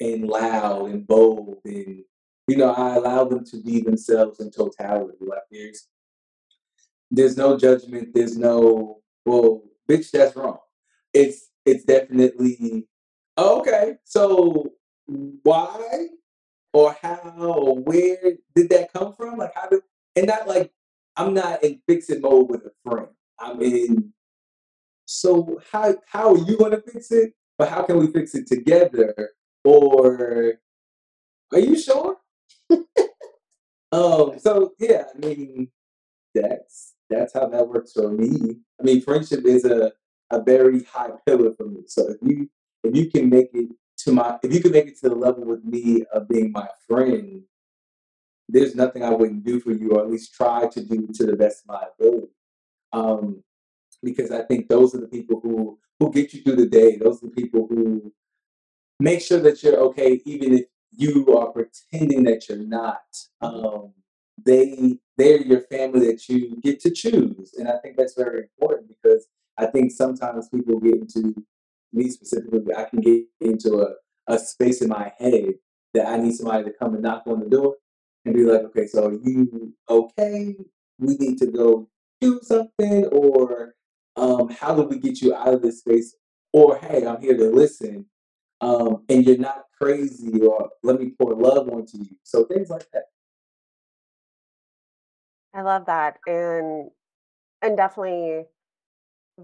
[0.00, 1.58] and loud and bold.
[1.64, 2.04] And,
[2.46, 5.18] you know, I allow them to be themselves in totality.
[5.20, 5.88] Like there's,
[7.10, 8.14] there's no judgment.
[8.14, 10.58] There's no, well, bitch, that's wrong.
[11.12, 12.86] It's, it's definitely,
[13.38, 14.72] okay, so
[15.42, 16.06] why
[16.74, 18.18] or how or where
[18.54, 19.38] did that come from?
[19.38, 19.80] Like how did
[20.16, 20.72] and not like
[21.16, 23.08] I'm not in fixing mode with a friend.
[23.38, 24.12] I'm in
[25.06, 27.34] so how how are you gonna fix it?
[27.56, 29.30] But how can we fix it together?
[29.62, 30.54] Or
[31.52, 32.16] are you sure?
[33.92, 35.68] um so yeah, I mean
[36.34, 38.56] that's that's how that works for me.
[38.80, 39.92] I mean friendship is a
[40.30, 41.82] a very high pillar for me.
[41.86, 42.50] So if you
[42.82, 43.68] if you can make it
[44.04, 46.68] to my if you could make it to the level with me of being my
[46.88, 47.42] friend,
[48.48, 51.36] there's nothing I wouldn't do for you, or at least try to do to the
[51.36, 52.32] best of my ability.
[52.92, 53.42] Um,
[54.02, 56.96] because I think those are the people who who get you through the day.
[56.96, 58.12] Those are the people who
[59.00, 63.02] make sure that you're okay, even if you are pretending that you're not.
[63.40, 63.92] Um,
[64.44, 68.88] they they're your family that you get to choose, and I think that's very important
[68.88, 71.34] because I think sometimes people get into
[71.94, 73.94] me specifically, I can get into a,
[74.34, 75.54] a space in my head
[75.94, 77.76] that I need somebody to come and knock on the door
[78.24, 80.56] and be like, okay, so you okay?
[80.98, 81.88] We need to go
[82.20, 83.74] do something, or
[84.16, 86.16] um, how do we get you out of this space?
[86.52, 88.06] Or hey, I'm here to listen.
[88.62, 92.16] um, and you're not crazy or let me pour love onto you.
[92.24, 93.04] So things like that.
[95.54, 96.18] I love that.
[96.26, 96.90] And
[97.62, 98.44] and definitely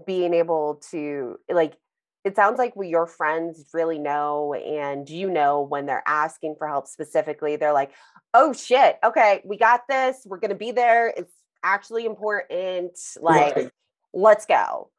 [0.05, 1.75] being able to like
[2.23, 6.67] it sounds like we, your friends really know and you know when they're asking for
[6.67, 7.91] help specifically they're like
[8.33, 13.55] oh shit okay we got this we're going to be there it's actually important like
[13.55, 13.69] Right.
[14.13, 14.89] let's go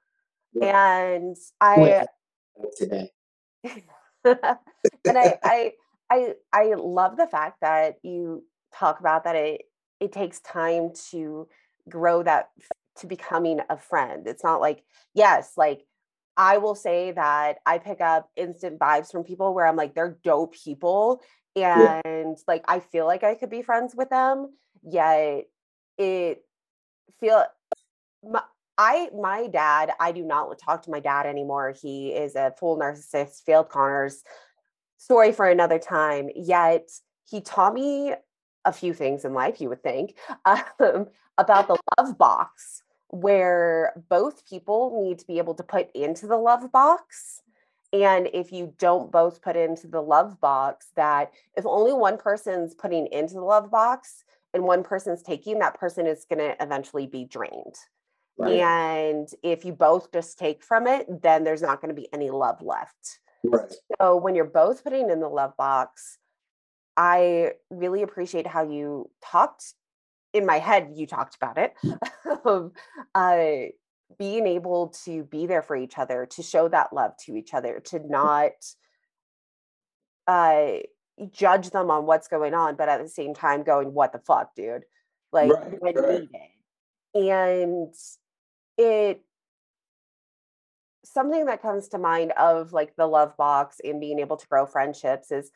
[0.55, 0.69] Right.
[0.69, 2.07] and i
[2.77, 3.11] today.
[4.25, 4.59] and
[5.07, 5.73] I, I
[6.11, 9.63] I I love the fact that you talk about that it
[10.01, 11.49] it takes time to
[11.89, 12.51] grow that
[12.97, 14.27] to becoming a friend.
[14.27, 15.85] It's not like yes, like
[16.37, 20.18] I will say that I pick up instant vibes from people where I'm like they're
[20.25, 21.23] dope people
[21.55, 22.01] Yeah.
[22.05, 25.45] and like I feel like I could be friends with them, yet
[25.99, 26.45] it
[27.21, 27.45] feel
[28.25, 28.42] my,
[28.79, 31.75] I my dad, I do not talk to my dad anymore.
[31.81, 34.23] He is a full narcissist, failed Connors.
[34.97, 36.31] Story for another time.
[36.35, 36.88] Yet
[37.29, 38.14] he taught me
[38.64, 42.82] a few things in life, you would think, um, about the love box,
[43.12, 47.42] where both people need to be able to put into the love box.
[47.92, 52.75] And if you don't both put into the love box, that if only one person's
[52.75, 57.07] putting into the love box and one person's taking, that person is going to eventually
[57.07, 57.77] be drained.
[58.38, 58.55] Right.
[58.55, 62.31] And if you both just take from it, then there's not going to be any
[62.31, 63.18] love left.
[63.44, 63.72] Right.
[64.01, 66.16] So when you're both putting in the love box,
[66.96, 69.75] I really appreciate how you talked
[70.33, 71.75] in my head, you talked about it.
[72.45, 72.73] of
[73.14, 73.47] uh,
[74.18, 77.81] being able to be there for each other, to show that love to each other,
[77.81, 78.53] to not
[80.27, 80.73] uh,
[81.31, 84.55] judge them on what's going on, but at the same time going, what the fuck,
[84.55, 84.85] dude?
[85.33, 86.21] Like Right, when right.
[86.21, 86.49] needed.
[87.14, 87.95] And
[88.79, 89.23] it
[91.05, 94.66] something that comes to mind of like the love box and being able to grow
[94.66, 95.51] friendships is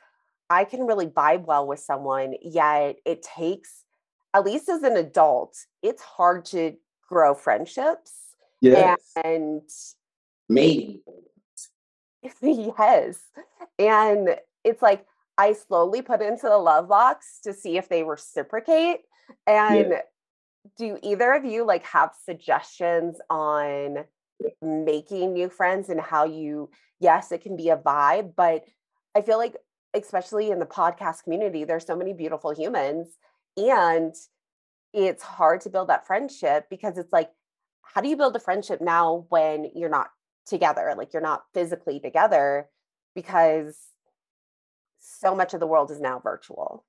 [0.50, 3.84] I can really vibe well with someone, yet it takes,
[4.37, 6.75] at least as an adult, it's hard to
[7.09, 8.12] grow friendships.
[8.61, 9.01] Yes.
[9.25, 9.62] And
[10.46, 11.03] maybe.
[12.42, 13.18] yes.
[13.79, 15.07] And it's like
[15.38, 19.01] I slowly put into the love box to see if they reciprocate.
[19.46, 19.94] And
[20.77, 24.05] do either of you like have suggestions on
[24.61, 26.68] making new friends and how you
[27.01, 28.64] yes, it can be a vibe, but
[29.14, 29.57] I feel like
[29.94, 33.16] especially in the podcast community, there's so many beautiful humans
[33.56, 34.14] and
[34.92, 37.30] it's hard to build that friendship because it's like
[37.82, 40.08] how do you build a friendship now when you're not
[40.46, 42.68] together like you're not physically together
[43.14, 43.78] because
[44.98, 46.84] so much of the world is now virtual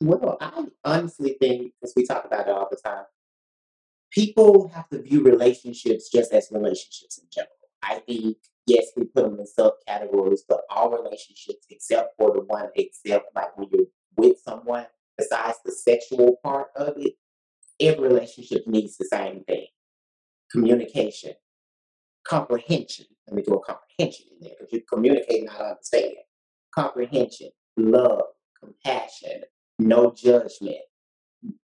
[0.00, 3.04] Well, I honestly think, because we talk about it all the time,
[4.10, 7.52] people have to view relationships just as relationships in general.
[7.82, 12.68] I think, yes, we put them in subcategories, but all relationships, except for the one,
[12.74, 17.14] except like when you're with someone, besides the sexual part of it,
[17.80, 19.66] every relationship needs the same thing
[20.50, 21.32] communication,
[22.26, 23.06] comprehension.
[23.26, 26.14] Let me do a comprehension in there because you communicate, not understand.
[26.74, 28.24] Comprehension, love,
[28.60, 29.42] compassion,
[29.78, 30.76] no judgment.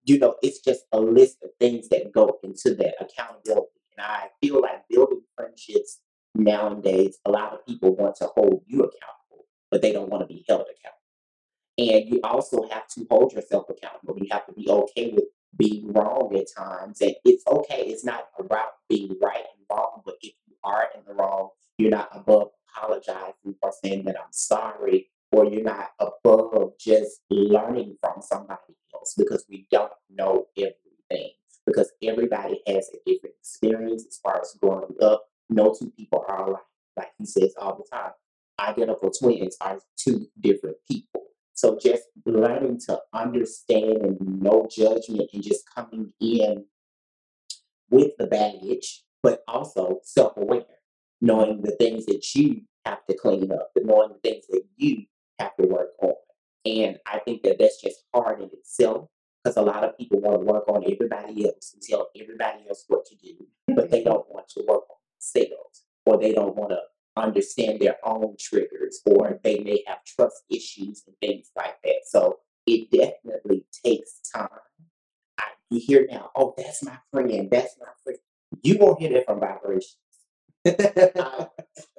[0.05, 3.69] You know, it's just a list of things that go into that accountability.
[3.97, 6.01] And I feel like building friendships
[6.35, 10.33] nowadays, a lot of people want to hold you accountable, but they don't want to
[10.33, 10.98] be held accountable.
[11.79, 14.19] And you also have to hold yourself accountable.
[14.19, 15.25] You have to be okay with
[15.57, 17.01] being wrong at times.
[17.01, 17.83] And it's okay.
[17.87, 21.91] It's not about being right and wrong, but if you are in the wrong, you're
[21.91, 28.23] not above apologizing or saying that I'm sorry, or you're not above just learning from
[28.23, 31.31] somebody else because we don't know everything.
[31.65, 35.27] Because everybody has a different experience as far as growing up.
[35.51, 36.63] No two people are alike.
[36.97, 38.13] Like he says all the time,
[38.59, 41.28] identical twins are two different people.
[41.59, 46.65] So just learning to understand and no judgment and just coming in
[47.91, 50.63] with the baggage, but also self aware,
[51.21, 55.07] knowing the things that you have to clean up, and knowing the things that you
[55.41, 56.15] have to work on.
[56.65, 59.09] And I think that that's just hard in itself
[59.43, 62.85] because a lot of people want to work on everybody else and tell everybody else
[62.87, 63.35] what to do,
[63.75, 66.79] but they don't want to work on themselves or they don't want to
[67.19, 72.01] understand their own triggers or they may have trust issues and things like that.
[72.07, 74.49] So it definitely takes time.
[75.39, 78.19] I, you hear now, oh, that's my friend, that's my friend.
[78.63, 79.97] You won't hear that from vibrations.
[80.67, 81.47] Uh,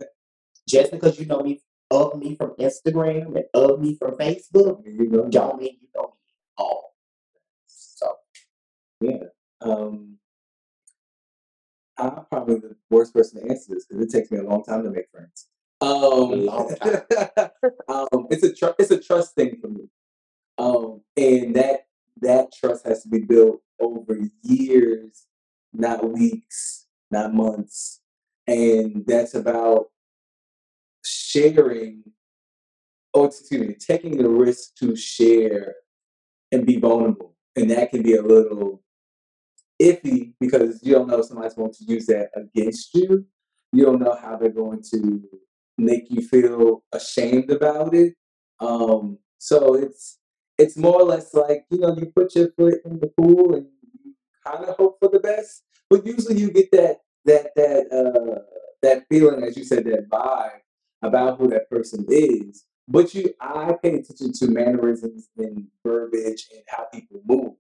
[0.67, 5.10] just because you know me of me from Instagram and of me from Facebook, you
[5.10, 6.93] know, don't mean you know me at all.
[7.65, 8.13] So
[9.01, 9.23] yeah.
[9.62, 10.18] Um,
[11.99, 14.83] I'm probably the worst person to answer this because it takes me a long time
[14.83, 15.47] to make friends.
[15.81, 17.01] Um, long time.
[17.88, 19.89] um, it's a tr- it's a trust thing for me,
[20.57, 21.88] um, and that
[22.21, 25.25] that trust has to be built over years,
[25.73, 28.01] not weeks, not months,
[28.47, 29.88] and that's about
[31.05, 32.03] sharing.
[33.13, 35.75] Oh, excuse me, taking the risk to share
[36.51, 38.83] and be vulnerable, and that can be a little
[39.82, 43.26] iffy because you don't know if somebody's going to use that against you.
[43.72, 45.24] You don't know how they're going to
[45.78, 48.13] make you feel ashamed about it.
[48.60, 50.18] Um, so it's
[50.58, 53.68] it's more or less like you know you put your foot in the pool and
[54.04, 54.13] you
[54.46, 58.42] kind of hope for the best, but usually you get that that that uh,
[58.82, 60.60] that feeling, as you said, that vibe
[61.02, 62.65] about who that person is.
[62.88, 67.54] But you, I pay attention to mannerisms and verbiage and how people move,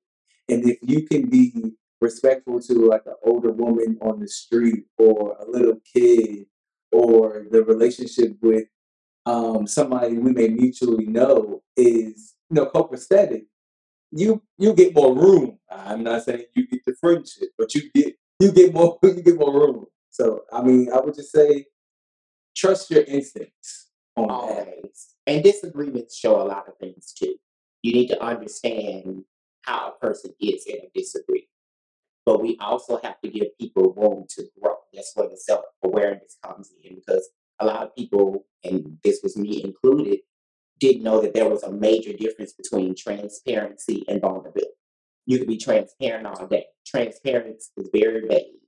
[0.49, 1.53] and if you can be
[2.01, 6.45] respectful to like an older woman on the street or a little kid
[6.91, 8.65] or the relationship with
[9.25, 13.45] um, somebody we may mutually know is you know copacetic,
[14.11, 15.59] you you get more room.
[15.69, 19.37] I'm not saying you get the friendship, but you get you get more you get
[19.37, 19.85] more room.
[20.09, 21.65] So I mean, I would just say
[22.55, 24.33] trust your instincts on that.
[24.33, 25.15] Always.
[25.27, 27.35] And disagreements show a lot of things too.
[27.83, 29.23] You need to understand
[29.61, 31.48] how a person is in a disagreement.
[32.29, 34.75] But we also have to give people room to grow.
[34.93, 37.27] That's where the self awareness comes in because
[37.59, 40.19] a lot of people, and this was me included,
[40.79, 44.69] didn't know that there was a major difference between transparency and vulnerability.
[45.25, 46.67] You can be transparent all day.
[46.85, 48.61] Transparency is very vague.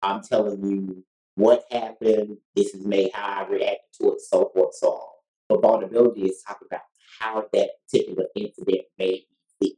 [0.00, 1.04] I'm telling you
[1.34, 5.08] what happened, this is me, how I reacted to it, so forth, so on.
[5.48, 6.82] But vulnerability is talking about
[7.18, 9.74] how that particular incident made me feel.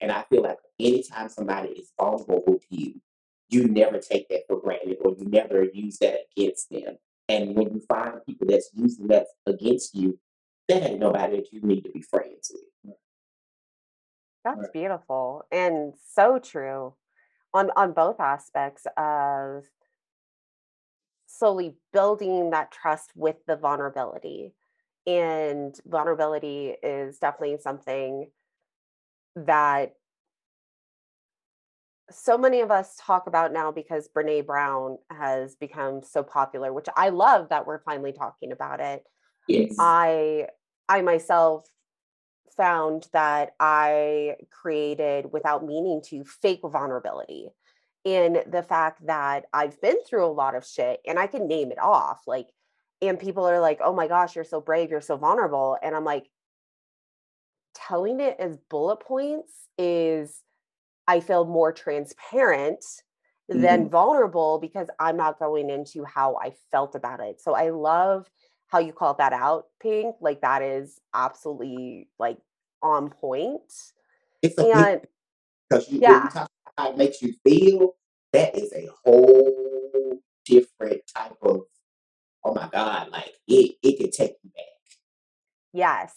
[0.00, 3.00] And I feel like anytime somebody is vulnerable to you,
[3.48, 6.96] you never take that for granted or you never use that against them.
[7.28, 10.18] And when you find people that's using that against you,
[10.68, 12.94] that ain't nobody that you need to be friends with.
[14.44, 14.72] That's Right.
[14.72, 16.94] beautiful and so true
[17.52, 19.64] on on both aspects of
[21.26, 24.54] slowly building that trust with the vulnerability.
[25.06, 28.30] And vulnerability is definitely something
[29.36, 29.94] that
[32.10, 36.86] so many of us talk about now because Brene Brown has become so popular, which
[36.96, 39.04] I love that we're finally talking about it.
[39.48, 39.76] Yes.
[39.78, 40.48] I
[40.88, 41.66] I myself
[42.56, 47.48] found that I created without meaning to fake vulnerability
[48.04, 51.72] in the fact that I've been through a lot of shit and I can name
[51.72, 52.46] it off like
[53.02, 56.04] and people are like, "Oh my gosh, you're so brave, you're so vulnerable." And I'm
[56.04, 56.30] like
[57.74, 60.40] telling it as bullet points is
[61.08, 62.84] I feel more transparent
[63.48, 63.90] than mm-hmm.
[63.90, 67.40] vulnerable because I'm not going into how I felt about it.
[67.40, 68.28] So I love
[68.68, 70.16] how you called that out, Pink.
[70.20, 72.38] Like that is absolutely like
[72.82, 73.72] on point.
[74.42, 75.00] It's a And
[75.68, 77.94] because you, yeah, you talk about how it makes you feel,
[78.32, 81.62] that is a whole different type of
[82.44, 84.64] oh my god, like it it can take you back.
[85.72, 86.14] yes,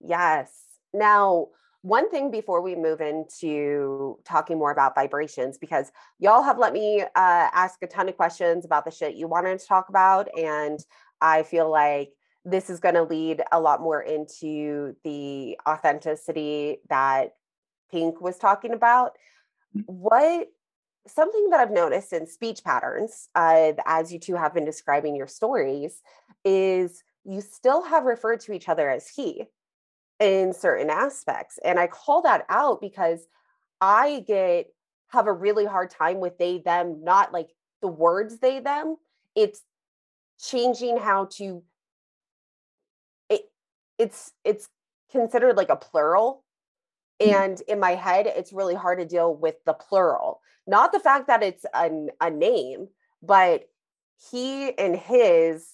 [0.00, 0.52] yes.
[0.92, 1.48] Now,
[1.84, 7.02] one thing before we move into talking more about vibrations, because y'all have let me
[7.02, 10.26] uh, ask a ton of questions about the shit you wanted to talk about.
[10.34, 10.82] And
[11.20, 17.34] I feel like this is going to lead a lot more into the authenticity that
[17.90, 19.18] Pink was talking about.
[19.84, 20.48] What
[21.06, 25.26] something that I've noticed in speech patterns, uh, as you two have been describing your
[25.26, 26.00] stories,
[26.46, 29.44] is you still have referred to each other as he
[30.20, 31.58] in certain aspects.
[31.64, 33.26] And I call that out because
[33.80, 34.68] I get
[35.08, 37.50] have a really hard time with they them, not like
[37.82, 38.96] the words they them.
[39.34, 39.62] It's
[40.40, 41.62] changing how to
[43.28, 43.42] it
[43.98, 44.68] it's it's
[45.10, 46.44] considered like a plural
[47.22, 47.32] Mm.
[47.32, 51.28] and in my head it's really hard to deal with the plural not the fact
[51.28, 52.88] that it's a, a name
[53.22, 53.68] but
[54.30, 55.68] he and his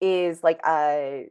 [0.00, 1.28] is like a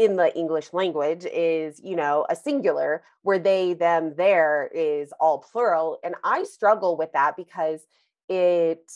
[0.00, 5.38] in the english language is you know a singular where they them there is all
[5.38, 5.98] plural.
[6.02, 7.80] And i struggle with that because
[8.28, 8.90] it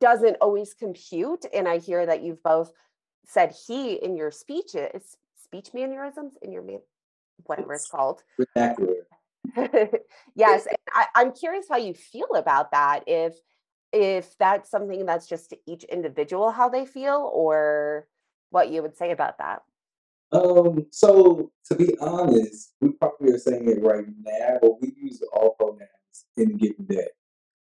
[0.00, 1.44] doesn't always compute.
[1.54, 2.72] And i hear that you've both
[3.24, 4.98] said he in your speeches eh,
[5.44, 6.80] speech mannerisms in your man
[7.44, 8.22] whatever it's called.
[8.36, 9.06] Vernacular.
[10.36, 13.34] yes and I, i'm curious how you feel about that if
[13.92, 18.06] if that's something that's just to each individual how they feel or
[18.50, 19.62] what you would say about that
[20.32, 25.22] Um, so to be honest, we probably are saying it right now, but we use
[25.32, 25.88] all pronouns
[26.36, 27.08] in a given day.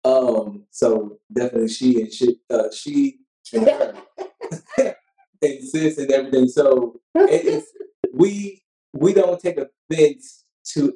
[0.04, 3.18] Um, so definitely she and she, uh, she
[3.52, 3.94] and her.
[5.42, 6.48] and sis and everything.
[6.48, 7.72] So it, it's
[8.12, 8.62] we
[8.92, 10.94] we don't take offense to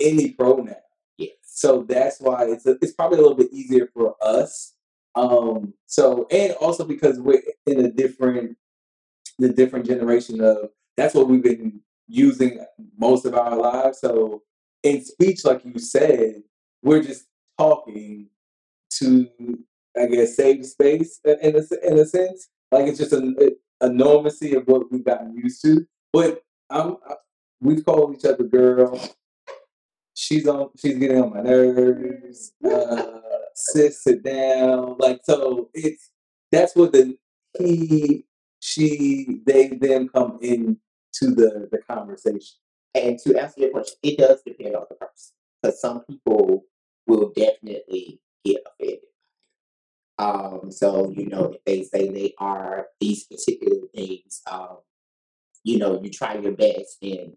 [0.00, 0.74] any pronoun.
[1.18, 1.30] Yes.
[1.42, 4.74] So that's why it's a, it's probably a little bit easier for us.
[5.14, 8.56] Um, so and also because we're in a different
[9.38, 12.64] the different generation of that's what we've been using
[12.96, 14.00] most of our lives.
[14.00, 14.42] So
[14.82, 16.42] in speech, like you said,
[16.82, 17.26] we're just
[17.58, 18.28] talking
[18.90, 19.28] to
[19.98, 22.48] I guess save space in a in a sense.
[22.70, 23.54] Like it's just a,
[23.88, 25.86] normalcy of what we've gotten used to.
[26.12, 27.14] But I'm I,
[27.60, 29.00] we call each other girl.
[30.14, 30.70] She's on.
[30.76, 32.52] She's getting on my nerves.
[32.64, 33.20] Uh,
[33.54, 34.96] sis, sit down.
[34.98, 36.10] Like so, it's
[36.50, 37.16] that's what the
[37.58, 38.24] he,
[38.66, 40.76] she, they, them come into
[41.20, 42.56] the the conversation.
[42.96, 45.34] And to answer your question, it does depend on the person.
[45.62, 46.64] Because some people
[47.06, 48.98] will definitely get offended.
[50.18, 54.78] Um, so you know, if they say they are these particular things, um,
[55.62, 57.34] you know, you try your best and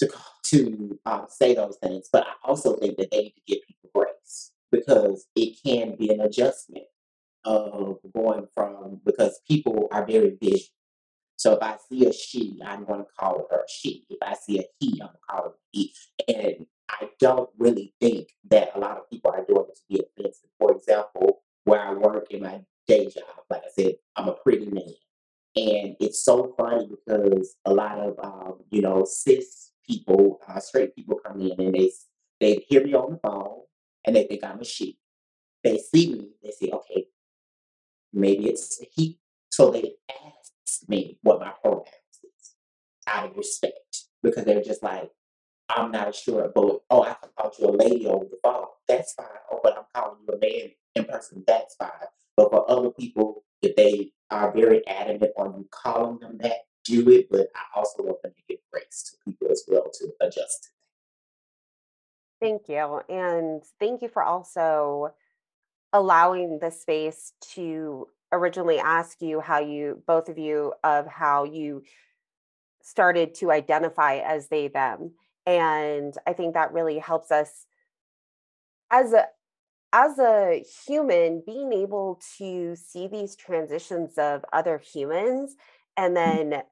[0.00, 0.12] to
[0.50, 2.10] to uh, say those things.
[2.12, 6.10] But I also think that they need to give people grace because it can be
[6.10, 6.84] an adjustment
[7.44, 10.68] of going from because people are very visual.
[11.36, 14.06] So if I see a she, I'm going to call her she.
[14.08, 15.94] If I see a he, I'm going to call him a he.
[16.28, 20.00] And I don't really think that a lot of people are doing it to be
[20.00, 20.48] offensive.
[20.58, 24.66] For example, where I work in my day job, like I said, I'm a pretty
[24.66, 24.94] man.
[25.56, 30.94] And it's so funny because a lot of um, you know cis people, uh, straight
[30.96, 31.90] people come in and they
[32.40, 33.60] they hear me on the phone
[34.04, 34.98] and they think I'm a she.
[35.62, 37.06] They see me, they say, okay,
[38.14, 39.18] maybe it's a he.
[39.50, 41.88] So they ask me what my pronouns
[42.22, 42.54] is
[43.06, 45.10] out of respect because they're just like,
[45.68, 48.66] I'm not sure, but oh, I called you a lady over the phone.
[48.86, 49.26] That's fine.
[49.50, 51.44] Oh, but I'm calling you a man in person.
[51.46, 51.90] That's fine.
[52.36, 57.08] But for other people, if they are very adamant on you calling them that, do
[57.10, 57.28] it.
[57.30, 60.70] But I also want them to give grace to people as well to adjust.
[62.40, 63.00] Thank you.
[63.08, 65.14] And thank you for also
[65.94, 71.84] allowing the space to originally ask you how you, both of you, of how you
[72.82, 75.12] started to identify as they, them.
[75.46, 77.66] And I think that really helps us
[78.90, 79.26] as a
[79.92, 85.56] as a human being able to see these transitions of other humans
[85.96, 86.62] and then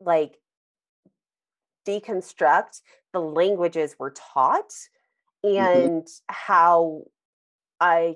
[0.00, 0.38] like
[1.86, 2.80] deconstruct
[3.12, 4.72] the languages we're taught
[5.56, 5.94] Mhm.
[5.96, 7.04] and how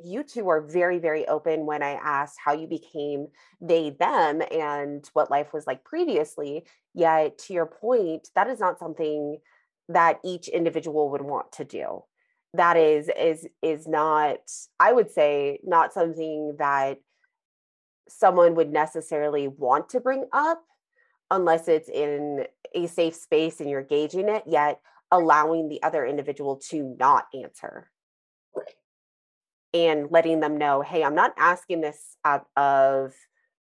[0.03, 3.29] you two are very, very open when I asked how you became
[3.61, 6.65] they, them, and what life was like previously.
[6.95, 9.39] Yet, to your point, that is not something
[9.89, 12.03] that each individual would want to do.
[12.55, 14.39] That is is is not,
[14.81, 16.99] I would say, not something that
[18.09, 20.63] someone would necessarily want to bring up
[21.31, 26.57] unless it's in a safe space and you're gauging it, yet allowing the other individual
[26.57, 27.91] to not answer
[28.55, 28.75] Right.
[29.75, 33.14] And letting them know, hey, I'm not asking this out of,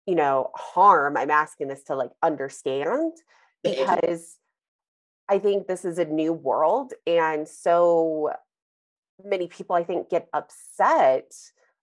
[0.05, 1.17] you know, harm.
[1.17, 3.13] I'm asking this to like understand
[3.63, 4.37] because
[5.27, 6.93] I think this is a new world.
[7.05, 8.31] And so
[9.23, 11.31] many people, I think, get upset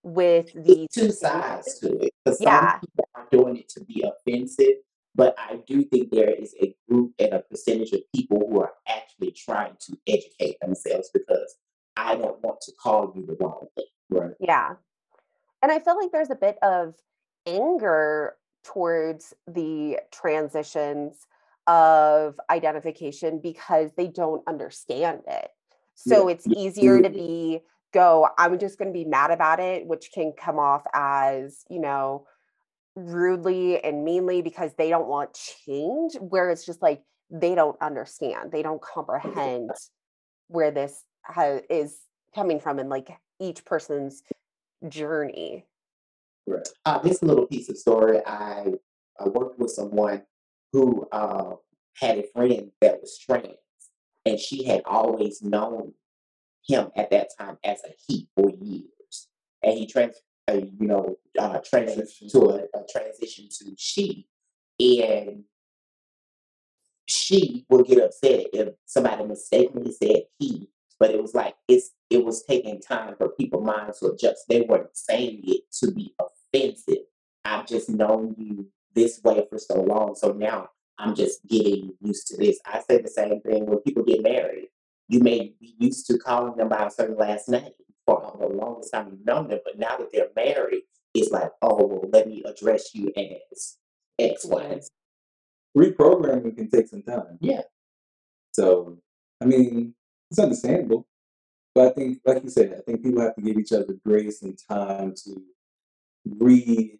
[0.02, 2.78] with the two sides to it because some Yeah.
[2.78, 4.76] people are doing it to be offensive,
[5.14, 8.74] but I do think there is a group and a percentage of people who are
[8.86, 11.56] actually trying to educate themselves because
[11.96, 13.86] I don't want to call you the wrong thing.
[14.10, 14.32] Right.
[14.40, 14.74] Yeah.
[15.62, 16.94] And I feel like there's a bit of
[17.46, 21.26] anger towards the transitions
[21.66, 25.48] of identification because they don't understand it.
[25.94, 26.34] So Yeah.
[26.34, 30.32] it's easier to be go, I'm just going to be mad about it, which can
[30.32, 32.26] come off as, you know,
[32.94, 38.52] rudely and meanly because they don't want change, where it's just like they don't understand,
[38.52, 39.70] they don't comprehend
[40.48, 41.98] where this ha- is
[42.34, 43.08] coming from and like
[43.40, 44.22] each person's
[44.88, 45.66] journey.
[46.46, 46.68] Right.
[46.84, 48.74] Uh, this little piece of story, I,
[49.18, 50.22] I worked with someone
[50.72, 51.54] who uh,
[51.96, 53.56] had a friend that was trans,
[54.24, 55.94] and she had always known
[56.66, 59.28] him at that time as a he for years,
[59.62, 60.16] and he trans,
[60.48, 64.26] uh, you know, uh, transitioned to a, a transition to she,
[64.78, 65.44] and
[67.06, 70.68] she would get upset if somebody mistakenly said he,
[70.98, 74.44] but it was like it's it was taking time for people's minds to adjust.
[74.48, 77.04] They weren't saying it to be offensive.
[77.44, 82.28] I've just known you this way for so long, so now I'm just getting used
[82.28, 82.58] to this.
[82.64, 84.68] I say the same thing when people get married.
[85.08, 87.70] You may be used to calling them by a certain last name
[88.06, 90.82] for the longest time you've known them, but now that they're married,
[91.14, 93.76] it's like, oh well, let me address you as
[94.18, 94.90] X, Y, and Z.
[95.76, 97.38] Reprogramming can take some time.
[97.40, 97.62] Yeah.
[98.52, 98.98] So,
[99.42, 99.94] I mean,
[100.30, 101.06] it's understandable.
[101.74, 104.42] But I think, like you said, I think people have to give each other grace
[104.42, 105.42] and time to
[106.26, 106.98] reprogram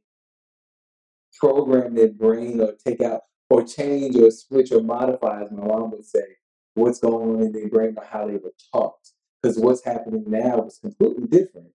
[1.95, 6.05] their brain or take out or change or switch or modify, as my mom would
[6.05, 6.37] say,
[6.75, 8.99] what's going on in their brain or how they were taught.
[9.43, 11.69] Because what's happening now is completely different.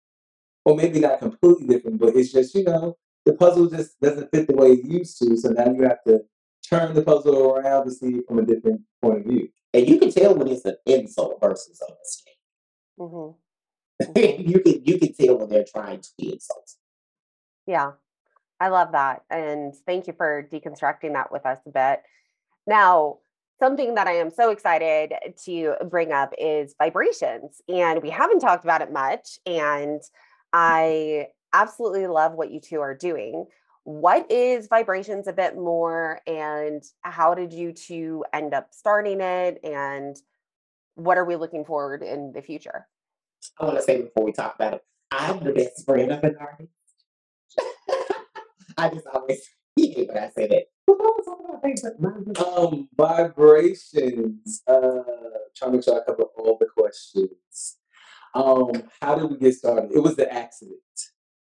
[0.63, 4.47] Or maybe not completely different, but it's just, you know, the puzzle just doesn't fit
[4.47, 5.35] the way it used to.
[5.37, 6.21] So now you have to
[6.67, 9.49] turn the puzzle around to see it from a different point of view.
[9.73, 12.37] And you can tell when it's an insult versus a mistake.
[12.97, 13.31] hmm
[14.15, 16.79] you can you can tell when they're trying to be insulting.
[17.67, 17.91] Yeah,
[18.59, 19.23] I love that.
[19.29, 22.01] And thank you for deconstructing that with us a bit.
[22.65, 23.19] Now,
[23.59, 25.13] something that I am so excited
[25.45, 27.61] to bring up is vibrations.
[27.69, 29.37] And we haven't talked about it much.
[29.45, 30.01] And
[30.51, 33.45] I absolutely love what you two are doing.
[33.83, 36.21] What is vibrations a bit more?
[36.27, 39.59] And how did you two end up starting it?
[39.63, 40.15] And
[40.95, 42.87] what are we looking forward in the future?
[43.59, 46.35] I want to say before we talk about it, I'm the best friend of an
[46.39, 46.69] artist.
[48.77, 49.41] I just always
[49.75, 50.65] hate when I say that.
[50.87, 52.33] Well, no one's talking about things like mine.
[52.45, 54.61] Um, vibrations.
[54.67, 55.03] Uh,
[55.55, 57.77] trying to make sure I cover all the questions.
[58.33, 58.71] Um,
[59.01, 59.91] how did we get started?
[59.93, 60.79] It was the accident.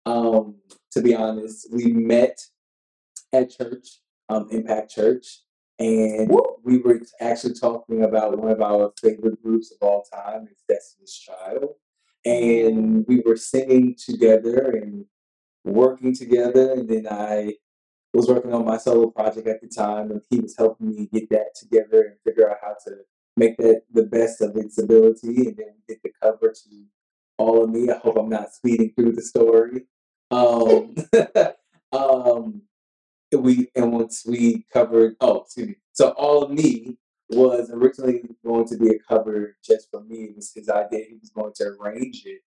[0.07, 0.57] Um,
[0.93, 2.41] to be honest, we met
[3.33, 5.41] at church, um, Impact Church,
[5.79, 6.29] and
[6.65, 11.15] we were actually talking about one of our favorite groups of all time, is Destiny's
[11.15, 11.75] Child,
[12.25, 15.05] and we were singing together and
[15.65, 17.55] working together, and then I
[18.15, 21.29] was working on my solo project at the time, and he was helping me get
[21.31, 22.97] that together and figure out how to
[23.37, 25.47] make that the best of its ability.
[25.47, 26.85] And then we did the cover to
[27.37, 27.91] All of Me.
[27.91, 29.87] I hope I'm not speeding through the story.
[30.31, 30.95] Um,
[31.93, 32.63] um,
[33.33, 35.75] we and once we covered, oh, excuse me.
[35.93, 36.97] So All of Me
[37.31, 40.25] was originally going to be a cover just for me.
[40.25, 41.05] It was his idea.
[41.09, 42.41] He was going to arrange it,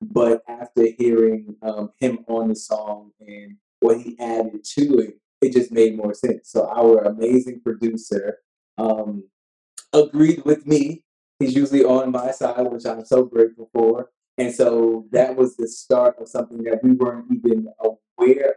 [0.00, 5.52] but after hearing um, him on the song and what he added to it, it
[5.52, 6.50] just made more sense.
[6.50, 8.38] So our amazing producer
[8.76, 9.24] um,
[9.92, 11.04] agreed with me.
[11.38, 14.10] He's usually on my side, which I'm so grateful for.
[14.38, 18.54] And so that was the start of something that we weren't even aware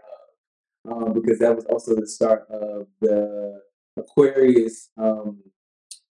[0.85, 3.61] of, um, because that was also the start of the
[3.97, 4.89] Aquarius.
[4.95, 5.39] Um,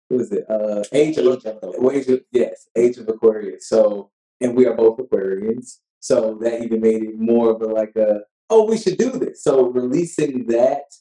[0.09, 0.45] what was it?
[0.49, 3.70] Uh, Age of Age of Age of, yes, Age of Aquarius.
[3.70, 4.11] So,
[4.41, 8.20] and we are both Aquarians, so that even made it more of a like a
[8.49, 9.43] oh, we should do this.
[9.43, 10.93] So releasing that,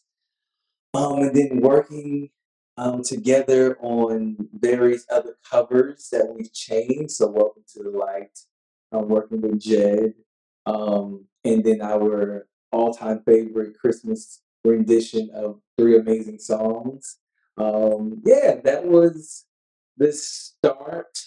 [0.94, 2.30] um, and then working
[2.76, 7.10] um, together on various other covers that we've changed.
[7.10, 8.38] So Welcome to the Light,
[8.92, 10.14] um, working with Jed,
[10.66, 17.18] um, and then our all-time favorite Christmas rendition of three amazing songs.
[17.58, 19.44] Um, yeah, that was
[19.96, 21.18] the start.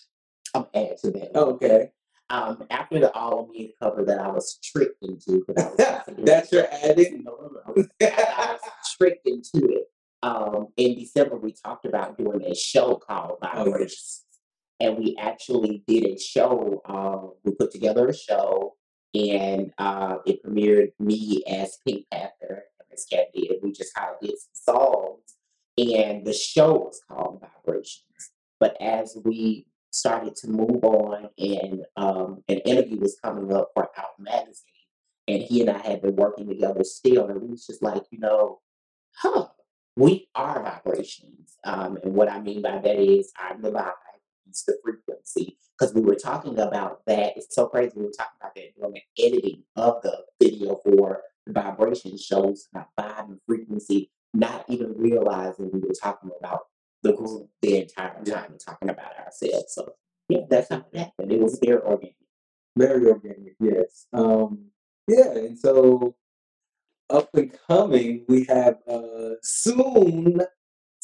[0.54, 1.36] I'm add to that.
[1.38, 1.92] Okay,
[2.30, 6.52] Um, after the All of Me cover that I was tricked into, I was that's
[6.52, 7.24] your adding.
[7.26, 7.86] No, no, no.
[8.02, 8.60] I was
[8.98, 9.84] tricked into it.
[10.24, 13.66] Um, in December, we talked about doing a show called Oh.
[13.66, 14.25] Vibrations.
[14.80, 16.82] And we actually did a show.
[16.86, 18.74] Um, we put together a show
[19.14, 23.58] and uh, it premiered me as Pink Panther and Miss Cat did.
[23.64, 25.36] We just kind of did some songs.
[25.78, 28.32] And the show was called Vibrations.
[28.60, 33.90] But as we started to move on and um, an interview was coming up for
[33.98, 34.66] Out Magazine,
[35.28, 38.20] and he and I had been working together still, and we was just like, you
[38.20, 38.60] know,
[39.16, 39.48] huh,
[39.96, 41.58] we are vibrations.
[41.64, 43.94] Um, and what I mean by that is I'm the vibe,
[44.46, 45.58] the frequency.
[45.78, 47.36] Because we were talking about that.
[47.36, 47.94] It's so crazy.
[47.96, 52.68] We were talking about that during the editing of the video for the vibration shows
[52.74, 56.62] about vibe and frequency, not even realizing we were talking about
[57.04, 59.74] the group the entire time and talking about ourselves.
[59.74, 59.94] So
[60.30, 61.32] yeah, that's how it happened.
[61.32, 62.16] It was very organic.
[62.78, 64.08] Very organic, yes.
[64.12, 64.70] Um,
[65.08, 66.16] yeah, and so
[67.10, 70.42] up and coming, we have uh, soon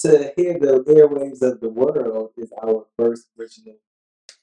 [0.01, 3.77] to hear the airwaves of the world is our first original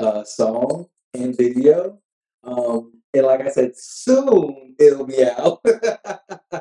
[0.00, 1.98] uh, song and video.
[2.44, 5.60] Um, and like I said, soon it'll be out.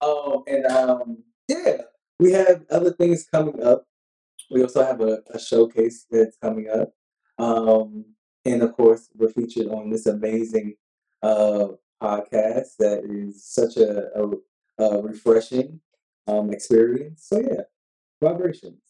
[0.00, 1.82] um, and um, yeah,
[2.20, 3.86] we have other things coming up.
[4.50, 6.92] We also have a, a showcase that's coming up.
[7.38, 8.04] Um,
[8.44, 10.74] and of course, we're featured on this amazing
[11.22, 11.68] uh,
[12.02, 15.80] podcast that is such a, a, a refreshing
[16.26, 17.26] um, experience.
[17.26, 17.62] So, yeah,
[18.24, 18.80] vibrations.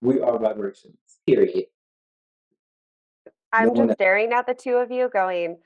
[0.00, 0.98] We are vibrations.
[1.26, 1.66] Period.
[3.52, 5.58] I'm No just staring at the two of you going,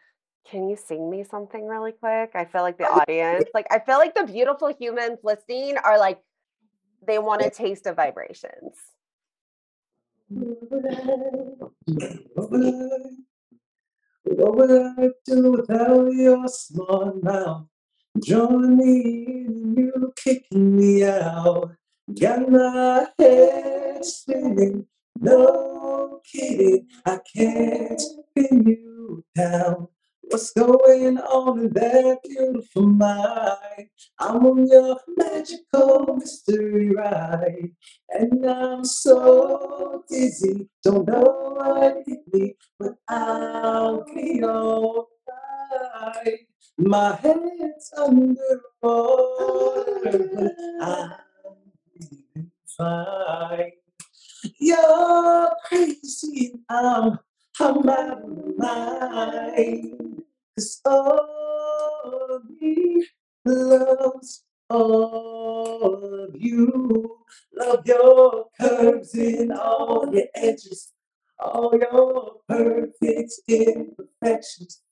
[0.49, 2.31] Can you sing me something really quick?
[2.35, 6.21] I feel like the audience, like I feel like the beautiful humans listening are like
[7.07, 8.75] they want a taste of vibrations.
[14.25, 17.67] What would I do without your smart mouth?
[18.25, 19.01] Drawing me
[19.47, 21.73] in, you kicking me out.
[22.19, 24.87] Got my head spinning,
[25.21, 26.87] no kidding.
[27.07, 28.03] I can't
[28.35, 29.89] pin you down.
[30.23, 33.89] What's going on in that beautiful mind?
[34.19, 37.71] I'm on your magical mystery ride,
[38.09, 45.07] and I'm so dizzy, don't know what hit me, but I'll be alright.
[46.79, 51.13] My head's under water, but I'm
[54.59, 57.19] You're crazy I'm,
[57.61, 60.23] I'm out of my mind.
[60.57, 63.07] Cause all me
[63.45, 67.19] loves all of you.
[67.55, 70.93] Love your curves and all your edges,
[71.39, 74.83] all your perfect imperfections.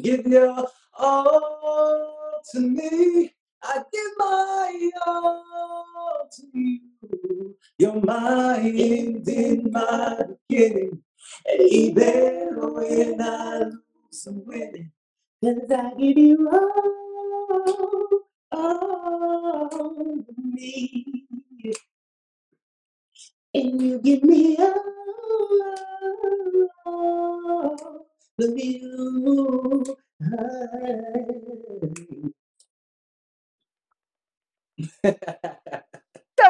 [0.00, 0.66] Give your
[0.98, 3.34] all to me.
[3.62, 5.84] I give my all
[6.32, 7.56] to you.
[7.78, 11.02] You're my end in my beginning.
[11.46, 14.92] And even when I lose, I'm winning.
[15.44, 18.20] Cause I give you all,
[18.52, 21.26] all of me.
[23.54, 24.56] And you give me
[26.86, 28.00] all
[28.40, 29.96] of you.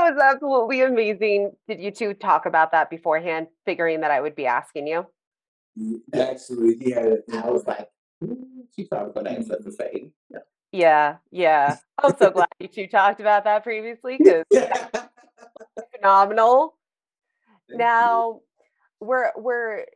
[0.09, 1.53] Was absolutely amazing.
[1.67, 5.07] Did you two talk about that beforehand, figuring that I would be asking you?
[6.15, 7.89] Actually, he had a I was like,
[8.23, 10.13] "Mm, she probably gonna ask us the same.
[10.31, 10.39] Yeah.
[10.73, 11.77] Yeah, yeah.
[11.99, 14.45] I'm so glad you two talked about that previously because
[15.97, 16.77] phenomenal.
[17.69, 17.79] Thank you.
[17.79, 18.41] Now
[19.01, 19.87] we're we're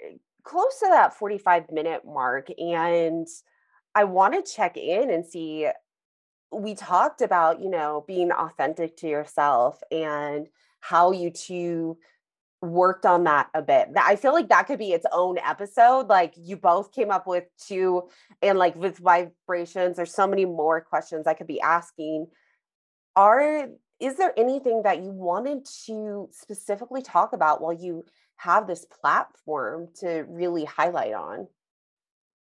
[0.42, 3.28] close to that 45 minute mark and
[3.94, 5.68] I want to check in and see
[6.52, 10.48] we talked about, you know, being authentic to yourself and
[10.80, 11.98] how you two
[12.62, 13.88] worked on that a bit.
[13.96, 16.08] I feel like that could be its own episode.
[16.08, 18.08] Like you both came up with two
[18.42, 22.26] and like with vibrations, there's so many more questions I could be asking.
[23.16, 28.04] Are is there anything that you wanted to specifically talk about while you
[28.36, 31.46] have this platform to really highlight on?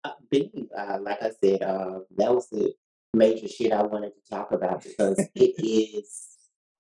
[0.04, 2.74] Uh, being, uh, like I said, uh, that was the
[3.16, 6.28] major shit I wanted to talk about because it is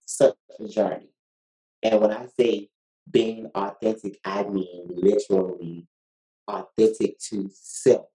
[0.05, 1.09] such a journey.
[1.83, 2.69] And when I say
[3.09, 5.87] being authentic, I mean literally
[6.47, 8.07] authentic to self.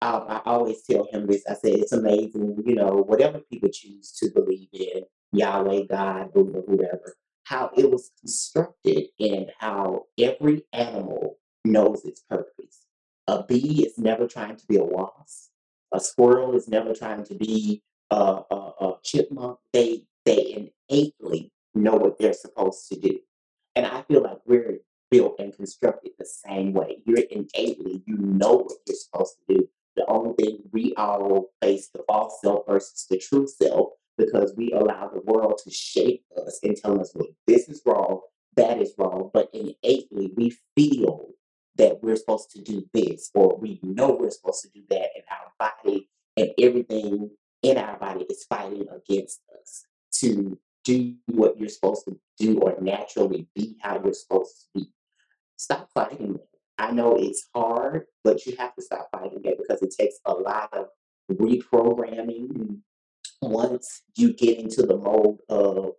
[0.00, 1.42] Um, I always tell him this.
[1.48, 5.02] I said it's amazing, you know, whatever people choose to believe in,
[5.32, 12.84] Yahweh, God, Buddha, whoever, how it was constructed and how every animal knows its purpose.
[13.26, 15.47] A bee is never trying to be a wasp.
[15.92, 19.58] A squirrel is never trying to be a, a, a chipmunk.
[19.72, 23.18] They they innately know what they're supposed to do.
[23.74, 24.80] And I feel like we're
[25.10, 26.98] built and constructed the same way.
[27.04, 29.68] You're innately, you know what you're supposed to do.
[29.96, 34.72] The only thing we all face the false self versus the true self because we
[34.72, 38.20] allow the world to shape us and tell us, well, this is wrong,
[38.56, 39.30] that is wrong.
[39.32, 41.30] But innately, we feel
[41.78, 45.24] that we're supposed to do this, or we know we're supposed to do that, and
[45.30, 47.30] our body and everything
[47.62, 52.76] in our body is fighting against us to do what you're supposed to do or
[52.80, 54.90] naturally be how you're supposed to be.
[55.56, 56.48] Stop fighting it.
[56.78, 60.32] I know it's hard, but you have to stop fighting it because it takes a
[60.32, 60.86] lot of
[61.30, 62.78] reprogramming
[63.42, 65.92] once you get into the mode of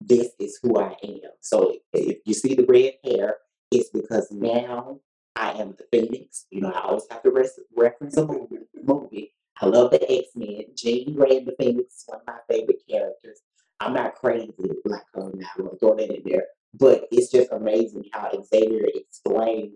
[0.00, 1.20] this is who I am.
[1.40, 3.38] So if you see the red hair,
[3.70, 5.00] it's because now
[5.36, 6.46] I am the Phoenix.
[6.50, 7.30] You know, I always have to
[7.76, 8.58] reference a movie.
[8.82, 9.34] movie.
[9.60, 10.64] I love the X Men.
[10.74, 13.40] Jean Grey and the Phoenix is one of my favorite characters.
[13.80, 14.52] I'm not crazy
[14.84, 15.48] like her now.
[15.58, 16.46] I'm gonna throw that in there.
[16.74, 19.74] But it's just amazing how Xavier explained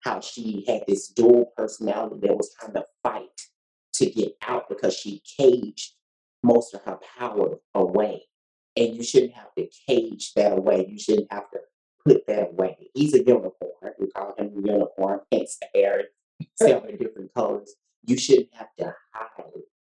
[0.00, 3.40] how she had this dual personality that was trying to fight
[3.94, 5.94] to get out because she caged
[6.42, 8.22] most of her power away.
[8.76, 10.86] And you shouldn't have to cage that away.
[10.88, 11.60] You shouldn't have to
[12.08, 12.90] put that way.
[12.94, 13.52] He's a unicorn.
[13.98, 16.04] We call him a unicorn, hence the hair,
[16.54, 17.74] seven different colors.
[18.04, 19.44] You shouldn't have to hide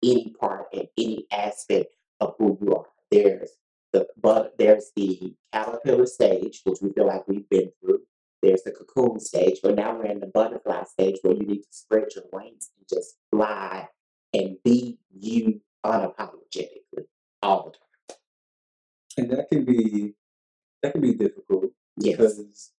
[0.03, 2.85] any part and any aspect of who you are.
[3.11, 3.51] There's
[3.91, 8.01] the but there's the caterpillar stage, which we feel like we've been through.
[8.41, 11.71] there's the cocoon stage, but now we're in the butterfly stage where you need to
[11.71, 13.87] spread your wings and just fly
[14.33, 17.05] and be you unapologetically
[17.41, 18.17] all the time.
[19.17, 20.13] And that can be
[20.81, 22.17] that can be difficult Yes.
[22.17, 22.71] because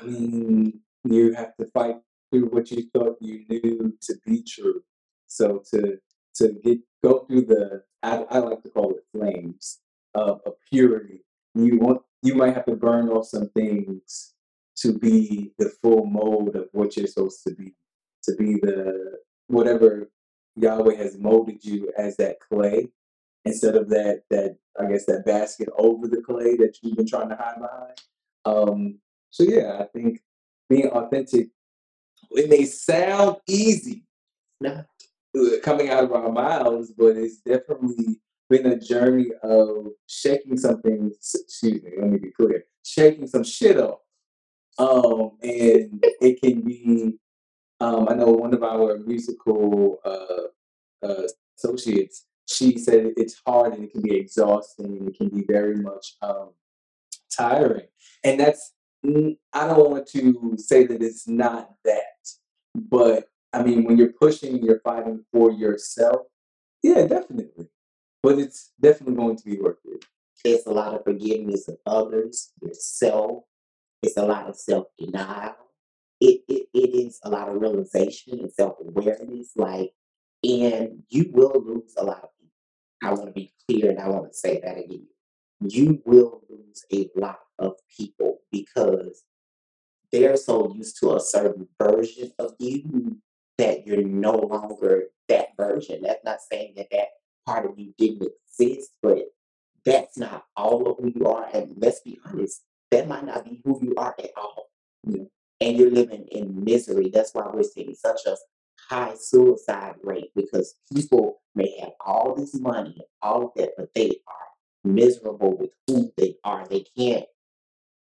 [0.00, 1.96] I mean you have to fight
[2.30, 4.82] through what you thought you knew to be true.
[5.26, 5.98] So to
[6.36, 9.78] to get go through the I, I like to call it flames
[10.14, 11.24] of, of purity.
[11.54, 14.34] You want you might have to burn off some things
[14.76, 17.74] to be the full mold of what you're supposed to be.
[18.24, 19.18] To be the
[19.48, 20.10] whatever
[20.56, 22.88] Yahweh has molded you as that clay
[23.44, 27.28] instead of that that I guess that basket over the clay that you've been trying
[27.30, 28.00] to hide behind.
[28.44, 28.98] Um,
[29.30, 30.20] so yeah, I think
[30.68, 31.48] being authentic,
[32.32, 34.04] it may sound easy
[34.60, 34.84] No.
[35.36, 41.10] uh, coming out of our mouths, but it's definitely been a journey of shaking something.
[41.14, 44.00] Excuse me, let me be clear: shaking some shit off.
[44.78, 47.18] Um, and it can be.
[47.80, 51.22] Um, I know one of our musical uh, uh,
[51.56, 52.26] associates.
[52.50, 56.16] She said it's hard and it can be exhausting and it can be very much
[56.22, 56.50] um,
[57.30, 57.86] tiring.
[58.24, 58.72] And that's
[59.04, 62.28] I don't want to say that it's not that,
[62.74, 66.26] but I mean when you're pushing, and you're fighting for yourself.
[66.82, 67.68] Yeah, definitely.
[68.22, 70.04] But it's definitely going to be worth it.
[70.44, 73.44] It's a lot of forgiveness of others, yourself.
[74.02, 75.54] It's a lot of self denial.
[76.20, 79.52] It, it it is a lot of realization and self awareness.
[79.56, 79.92] Like,
[80.42, 82.29] and you will lose a lot of.
[83.02, 85.06] I want to be clear and I want to say that again.
[85.60, 89.24] You will lose a lot of people because
[90.12, 93.18] they're so used to a certain version of you
[93.58, 96.02] that you're no longer that version.
[96.02, 97.08] That's not saying that that
[97.46, 99.18] part of you didn't exist, but
[99.84, 101.48] that's not all of who you are.
[101.52, 104.70] And let's be honest, that might not be who you are at all.
[105.04, 107.10] And you're living in misery.
[107.12, 108.36] That's why we're seeing such a
[108.90, 114.08] high suicide rate because people may have all this money all of that, but they
[114.26, 114.48] are
[114.84, 116.66] miserable with who they are.
[116.66, 117.26] They can't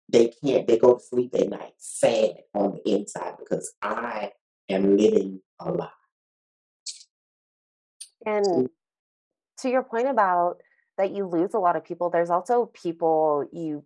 [0.10, 4.32] they can't they go to sleep at night sad on the inside because I
[4.70, 5.90] am living a lie.
[8.26, 8.68] And mm.
[9.60, 10.58] to your point about
[10.98, 13.84] that you lose a lot of people, there's also people you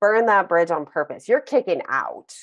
[0.00, 1.28] burn that bridge on purpose.
[1.28, 2.34] You're kicking out.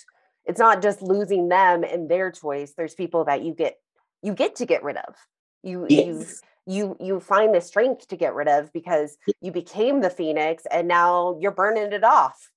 [0.48, 2.74] It's not just losing them and their choice.
[2.76, 3.78] There's people that you get
[4.22, 5.16] you get to get rid of.
[5.64, 6.42] You you Yes.
[6.66, 10.88] you you find the strength to get rid of because you became the phoenix and
[10.88, 12.50] now you're burning it off.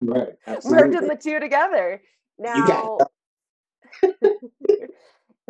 [0.00, 0.34] Right.
[0.64, 2.02] Merging the two together.
[2.38, 2.98] Now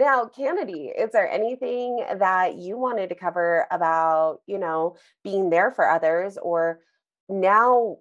[0.01, 5.71] Now, Kennedy, is there anything that you wanted to cover about, you know, being there
[5.71, 6.81] for others or
[7.29, 7.99] now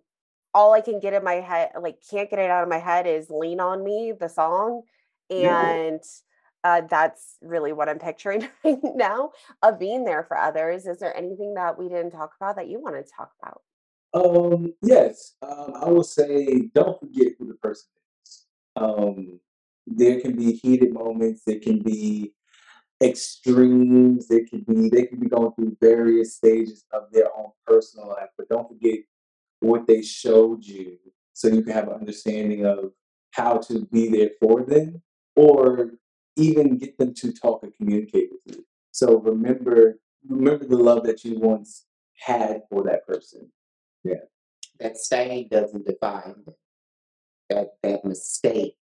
[0.53, 3.07] all I can get in my head, like can't get it out of my head
[3.07, 4.83] is Lean on Me, the song.
[5.29, 5.69] Yeah.
[5.69, 6.01] And
[6.63, 9.31] uh, that's really what I'm picturing right now
[9.61, 10.85] of being there for others.
[10.85, 13.61] Is there anything that we didn't talk about that you want to talk about?
[14.11, 17.89] Um, yes, um, I will say don't forget who the person
[18.23, 18.45] is.
[18.75, 19.39] Um,
[19.85, 22.33] there can be heated moments, there can be
[23.01, 28.09] extremes, there can be they can be going through various stages of their own personal
[28.09, 28.99] life, but don't forget
[29.59, 30.97] what they showed you
[31.33, 32.91] so you can have an understanding of
[33.31, 35.01] how to be there for them
[35.35, 35.91] or
[36.35, 38.65] even get them to talk and communicate with you.
[38.91, 41.85] So remember remember the love that you once
[42.17, 43.51] had for that person.
[44.03, 44.25] Yeah.
[44.79, 46.55] That stain doesn't define them.
[47.49, 48.75] that that mistake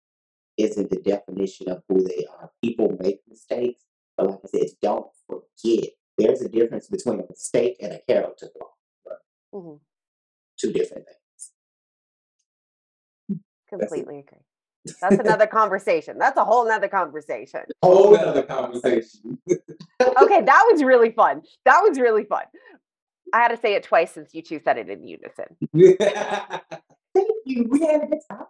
[0.57, 2.51] isn't the definition of who they are.
[2.63, 3.85] People make mistakes,
[4.17, 8.49] but like I said, don't forget there's a difference between a mistake and a character
[8.57, 8.73] flaw.
[9.55, 9.81] Mhm,
[10.59, 11.53] Two different things.
[13.69, 14.39] Completely agree.
[15.01, 16.19] That's another conversation.
[16.19, 17.63] That's a whole nother conversation.
[17.83, 19.39] Whole other conversation.
[20.19, 21.43] Okay, that was really fun.
[21.65, 22.43] That was really fun.
[23.33, 25.57] I had to say it twice since you two said it in unison.
[27.15, 27.67] Thank you.
[27.69, 28.45] We had a good time.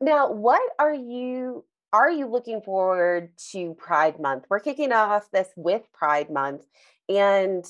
[0.00, 4.46] Now, what are you are you looking forward to Pride Month?
[4.48, 6.64] We're kicking off this with Pride Month,
[7.08, 7.64] and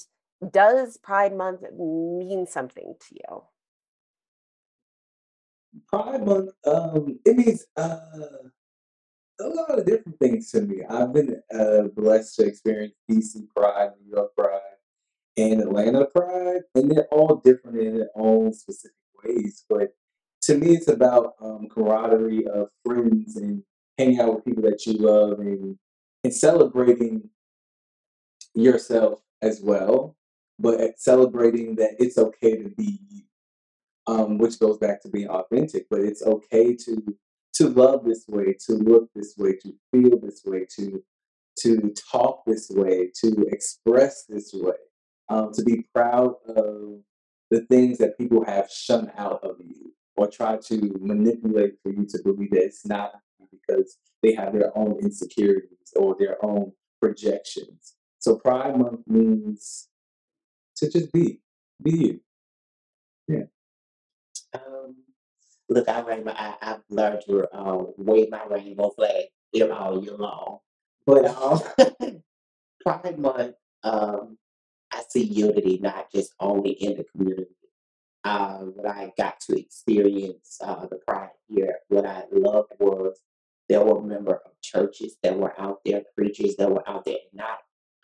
[0.50, 3.42] does Pride Month mean something to you?
[5.88, 7.98] Pride Month, um, it means uh,
[9.40, 10.82] a lot of different things to me.
[10.88, 14.60] I've been uh, blessed to experience DC Pride, New York Pride,
[15.36, 19.64] and Atlanta Pride, and they're all different in their own specific ways.
[19.68, 19.94] But
[20.42, 23.62] to me, it's about um, camaraderie of friends and
[23.98, 25.78] hanging out with people that you love and
[26.24, 27.28] and celebrating
[28.54, 30.16] yourself as well,
[30.58, 33.22] but celebrating that it's okay to be you.
[34.06, 35.86] um, which goes back to being authentic.
[35.90, 37.16] But it's okay to
[37.54, 41.02] to love this way, to look this way, to feel this way, to
[41.60, 44.76] to talk this way, to express this way,
[45.30, 47.00] um, to be proud of
[47.50, 52.06] the things that people have shunned out of you or try to manipulate for you
[52.06, 53.12] to believe that it's not
[53.52, 57.94] because they have their own insecurities or their own projections.
[58.18, 59.88] So Pride Month means
[60.76, 61.40] to just be,
[61.82, 62.20] be you.
[63.28, 63.44] Yeah.
[64.54, 64.96] Um,
[65.68, 66.32] look, I rainbow.
[66.36, 70.58] I, I've learned to uh, wave my rainbow flag here all year long.
[71.06, 71.60] But um,
[72.82, 74.38] Pride Month, um,
[74.92, 77.50] I see unity not just only in the community.
[78.24, 83.20] Uh, what I got to experience uh, the Pride here, what I loved was
[83.68, 87.58] there were members of churches that were out there, preachers that were out there, not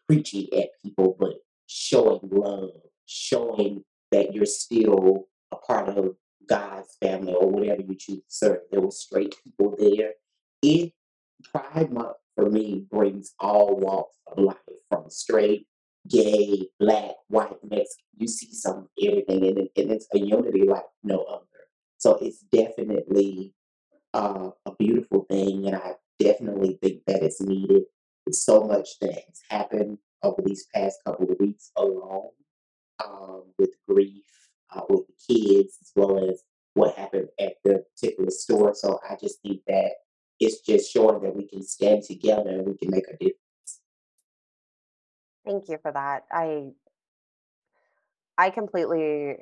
[0.09, 1.35] preaching at people, but
[1.73, 2.71] showing love,
[3.07, 6.17] showing that you're still a part of
[6.49, 8.61] God's family or whatever you choose to serve.
[8.71, 10.13] There were straight people there.
[10.63, 10.93] It
[11.51, 14.57] Pride Month for me brings all walks of life,
[14.89, 15.67] from straight,
[16.09, 18.05] gay, black, white, Mexican.
[18.17, 21.45] You see some everything, and, it, and it's a unity like no other.
[21.99, 23.53] So it's definitely
[24.15, 27.85] uh, a beautiful thing, and I definitely think that it's needed.
[28.25, 32.31] There's so much that has happened over these past couple of weeks alone
[33.05, 34.25] um, with grief,
[34.75, 36.43] uh, with the kids, as well as
[36.75, 38.75] what happened at the particular store.
[38.75, 39.93] So I just think that
[40.41, 43.37] it's just showing that we can stand together and we can make a difference.
[45.45, 46.25] Thank you for that.
[46.31, 46.71] I
[48.39, 49.37] I completely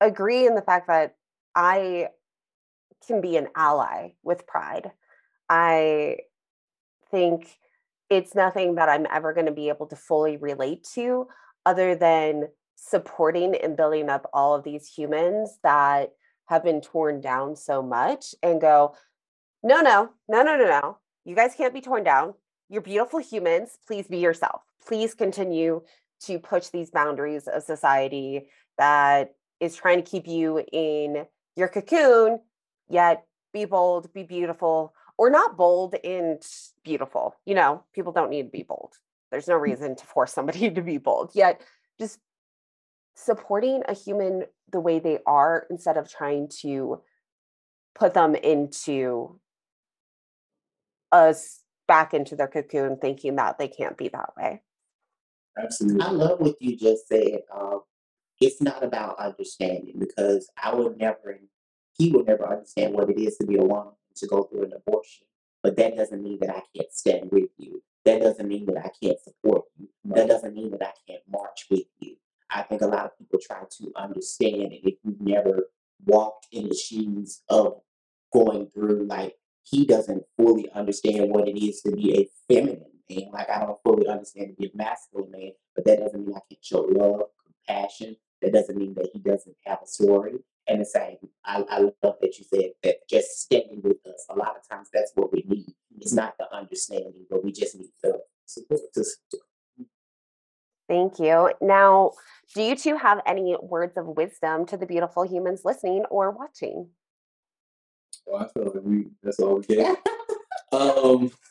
[0.00, 1.16] agree in the fact that
[1.54, 2.08] I
[3.06, 4.92] can be an ally with pride.
[5.48, 6.18] I
[7.10, 7.58] think
[8.10, 11.28] it's nothing that I'm ever going to be able to fully relate to
[11.64, 16.10] other than supporting and building up all of these humans that
[16.46, 18.94] have been torn down so much and go,
[19.62, 20.98] no, no, no, no, no, no.
[21.24, 22.34] You guys can't be torn down.
[22.68, 23.78] You're beautiful humans.
[23.86, 24.62] Please be yourself.
[24.86, 25.82] Please continue
[26.22, 28.46] to push these boundaries of society
[28.78, 32.40] that is trying to keep you in your cocoon,
[32.88, 36.42] yet be bold, be beautiful, or not bold and
[36.82, 37.36] beautiful.
[37.44, 38.94] You know, people don't need to be bold.
[39.30, 41.60] There's no reason to force somebody to be bold, yet
[42.00, 42.18] just
[43.16, 47.02] supporting a human the way they are instead of trying to
[47.94, 49.38] put them into
[51.12, 54.62] us back into their cocoon thinking that they can't be that way.
[55.62, 56.00] Absolutely.
[56.00, 57.40] I love what you just said.
[57.54, 57.82] Um,
[58.40, 61.38] it's not about understanding because I would never,
[61.98, 64.72] he would never understand what it is to be a woman to go through an
[64.72, 65.26] abortion.
[65.62, 67.82] But that doesn't mean that I can't stand with you.
[68.04, 69.88] That doesn't mean that I can't support you.
[70.04, 72.16] That doesn't mean that I can't march with you.
[72.50, 75.68] I think a lot of people try to understand, and if you've never
[76.04, 77.80] walked in the shoes of
[78.32, 83.30] going through, like, he doesn't fully understand what it is to be a feminine man.
[83.32, 86.40] Like, I don't fully understand to be a masculine man, but that doesn't mean I
[86.48, 88.16] can't show love, compassion.
[88.40, 90.38] That doesn't mean that he doesn't have a story.
[90.70, 94.24] And the same, I, I love that you said that just standing with us.
[94.30, 95.74] A lot of times that's what we need.
[95.98, 99.04] It's not the understanding, but we just need the support to.
[100.88, 101.52] Thank you.
[101.60, 102.12] Now,
[102.54, 106.88] do you two have any words of wisdom to the beautiful humans listening or watching?
[108.24, 109.98] Well, I feel like we that's all we get.
[110.72, 111.32] um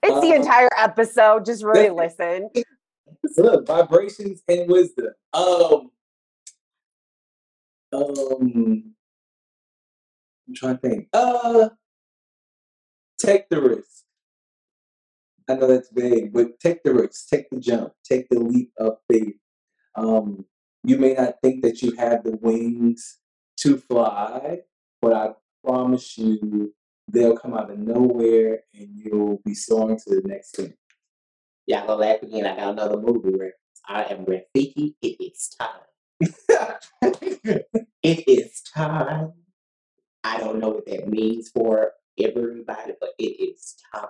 [0.00, 1.44] It's the Uh, entire episode.
[1.44, 2.50] Just really listen.
[3.36, 5.08] look, vibrations and wisdom.
[5.32, 5.90] Um
[7.92, 8.94] um
[10.48, 11.08] I'm trying to think.
[11.12, 11.70] Uh
[13.18, 14.04] take the risk.
[15.48, 18.98] I know that's vague, but take the risk, take the jump, take the leap of
[19.10, 19.36] faith.
[19.94, 20.44] Um,
[20.84, 23.18] you may not think that you have the wings
[23.58, 24.60] to fly,
[25.00, 25.30] but I
[25.64, 26.74] promise you
[27.08, 30.74] they'll come out of nowhere and you'll be soaring to the next thing.
[31.66, 32.46] Y'all gonna laugh again.
[32.46, 33.54] I got another movie where
[33.86, 34.94] I am Rafiki.
[35.02, 35.80] It is time.
[38.02, 39.32] It is time.
[40.24, 44.08] I don't know what that means for everybody, but it is time.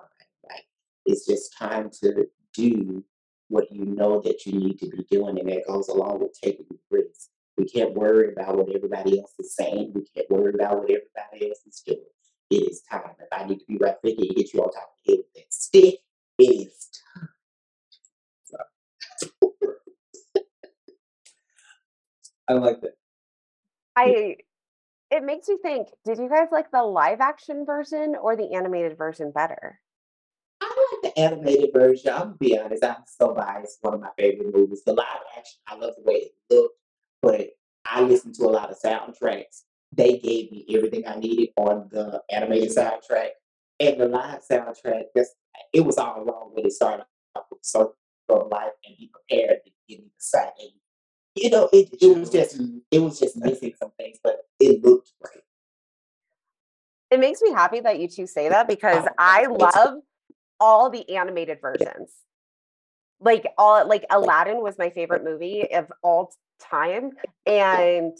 [0.49, 0.65] Like
[1.07, 3.03] it's just time to do
[3.49, 6.67] what you know that you need to be doing, and that goes along with taking
[6.91, 7.31] risks.
[7.57, 9.93] We can't worry about what everybody else is saying.
[9.95, 12.05] We can't worry about what everybody else is doing.
[12.51, 13.11] It is time.
[13.19, 15.35] If I need to be Rafiki and get you on top of the head with
[15.35, 15.95] that stick,
[16.39, 16.78] it is
[22.49, 22.97] I liked it.
[23.97, 24.37] I
[25.11, 28.97] it makes me think, did you guys like the live action version or the animated
[28.99, 29.81] version better?
[30.61, 32.13] I like the animated version.
[32.13, 33.79] I'm gonna be honest, I'm so biased.
[33.81, 34.83] One of my favorite movies.
[34.85, 36.77] The live action, I love the way it looked,
[37.23, 37.49] but
[37.85, 39.63] I listen to a lot of soundtracks.
[39.93, 43.31] They gave me everything I needed on the animated soundtrack.
[43.81, 45.33] And the live soundtrack, just
[45.73, 47.61] it was all wrong when it started off with
[48.29, 50.53] of Life and be prepared to give me the.
[50.61, 50.73] And,
[51.43, 52.61] you know, it, it was just
[52.91, 55.43] it was just missing some things, but it looked great.
[57.11, 60.01] It makes me happy that you two say that because Oh, I love
[60.61, 62.13] all the animated versions.
[63.21, 67.13] Like all like Aladdin was my favorite movie of all time
[67.47, 68.17] and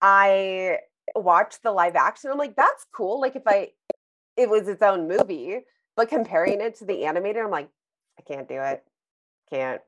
[0.00, 0.78] I
[1.14, 3.70] watched the live action I'm like that's cool like if I
[4.36, 5.60] it was its own movie
[5.96, 7.68] but comparing it to the animated I'm like
[8.18, 8.84] I can't do it.
[9.50, 9.80] Can't.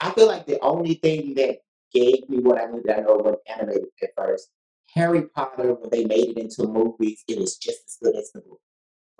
[0.00, 1.60] I feel like the only thing that
[1.96, 4.48] gave me what I needed, I know it was animated at first.
[4.94, 8.40] Harry Potter, when they made it into movies, it was just as good as the
[8.40, 8.60] book.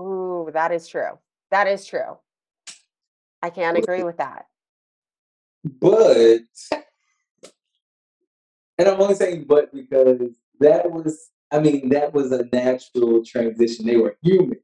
[0.00, 1.18] Ooh, that is true.
[1.50, 2.18] That is true.
[3.42, 4.46] I can't agree with that.
[5.64, 6.40] But,
[8.78, 13.86] and I'm only saying but because that was, I mean, that was a natural transition.
[13.86, 14.58] They were human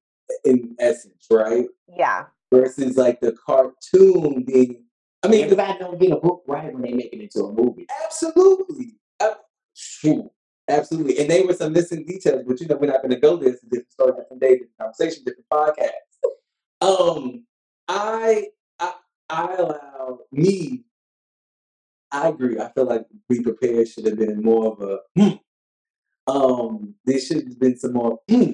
[0.45, 1.67] in essence, right?
[1.89, 2.27] Yeah.
[2.53, 4.85] Versus like the cartoon being,
[5.25, 7.87] I mean, Everybody don't get a book right when they make it into a movie.
[8.05, 8.95] absolutely.
[9.75, 10.31] Phew,
[10.68, 11.18] absolutely.
[11.18, 13.51] And they were some missing details, but you know, we're not going to go there.
[13.51, 15.91] It's a different story, different day, different conversation, different podcast.
[16.81, 17.45] Um,
[17.89, 18.47] I,
[18.79, 18.93] I,
[19.31, 20.85] I allow me.
[22.11, 22.59] I agree.
[22.59, 24.99] I feel like Be Prepared should have been more of a.
[25.16, 25.37] hmm.
[26.27, 28.18] Um, there should have been some more.
[28.29, 28.53] hmm.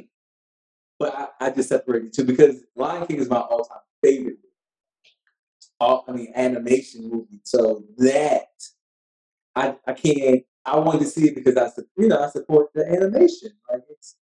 [0.99, 3.88] But I, I just separated two because Lion King is my all-time favorite.
[5.81, 7.41] All, I mean, animation movie.
[7.45, 8.49] So that
[9.55, 10.43] I, I can't.
[10.65, 13.51] I wanted to see it because I, you know, I support the animation.
[13.71, 14.17] Like it's,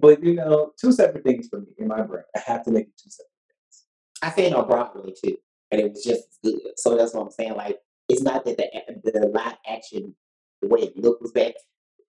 [0.00, 2.24] but you know, two separate things for me in my brain.
[2.34, 3.84] I have to make it two separate things.
[4.22, 5.36] I seen on Broadway too,
[5.70, 6.60] and it was just good.
[6.76, 7.54] So that's what I'm saying.
[7.54, 10.14] Like, it's not that the the live action,
[10.60, 11.54] the way it looked was bad.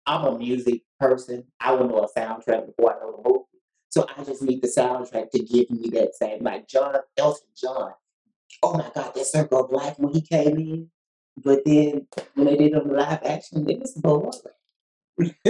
[0.07, 1.45] I'm a music person.
[1.61, 3.45] I will know a soundtrack before I know the movie.
[3.91, 7.93] So I just need the soundtrack to give me that same, like John Elton John.
[8.63, 10.91] Oh my God, that Circle of Life when he came in.
[11.37, 14.33] But then when they did on the live action, it was boring.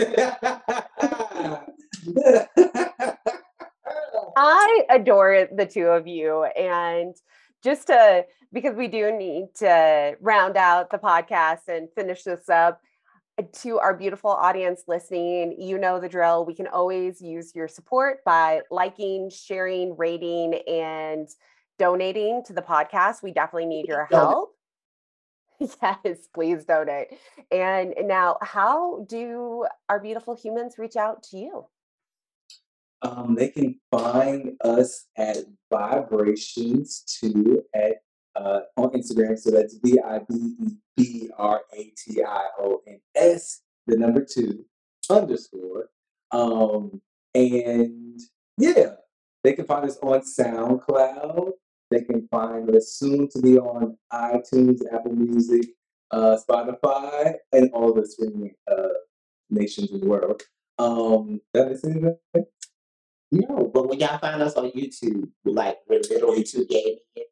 [4.37, 6.45] I adore the two of you.
[6.45, 7.15] And
[7.63, 12.81] just to, because we do need to round out the podcast and finish this up,
[13.63, 16.45] to our beautiful audience listening, you know the drill.
[16.45, 21.29] We can always use your support by liking, sharing, rating, and
[21.79, 23.23] donating to the podcast.
[23.23, 24.51] We definitely need your help.
[25.81, 27.07] Yes, please donate.
[27.53, 31.67] And now, how do our beautiful humans reach out to you?
[33.03, 35.39] um, they can find us at
[35.71, 37.97] vibrations two at
[38.37, 39.39] uh, on Instagram.
[39.39, 43.97] So that's V I B E B R A T I O N S, the
[43.97, 44.65] number two
[45.11, 45.91] underscore.
[46.31, 47.03] Um,
[47.35, 48.21] and
[48.57, 48.93] yeah,
[49.43, 51.51] they can find us on SoundCloud.
[51.93, 55.67] They can find us soon to be on iTunes, Apple Music,
[56.11, 58.89] uh, Spotify, and all the streaming uh,
[59.51, 60.43] nations in the world.
[60.79, 62.17] Um, that is anything?
[63.31, 67.27] No, but when y'all find us on YouTube, like we're literally two gay men.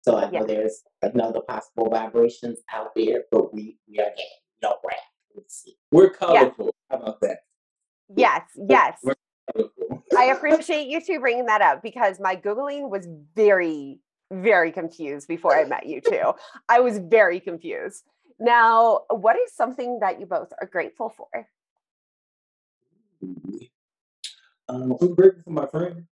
[0.00, 0.44] So I know Yeah.
[0.44, 4.24] there's another possible vibrations out there, but we we are gay.
[4.62, 5.44] No don't rap.
[5.92, 6.74] We're colorful.
[6.90, 7.40] How about that?
[8.16, 8.98] Yes, yes.
[9.02, 9.14] We're
[9.52, 10.04] colorful.
[10.16, 14.00] I appreciate you two bringing that up because my Googling was very,
[14.30, 16.32] very confused before I met you two.
[16.68, 18.04] I was very confused.
[18.38, 21.48] Now, what is something that you both are grateful for?
[24.68, 26.04] Um, I'm grateful for my friend.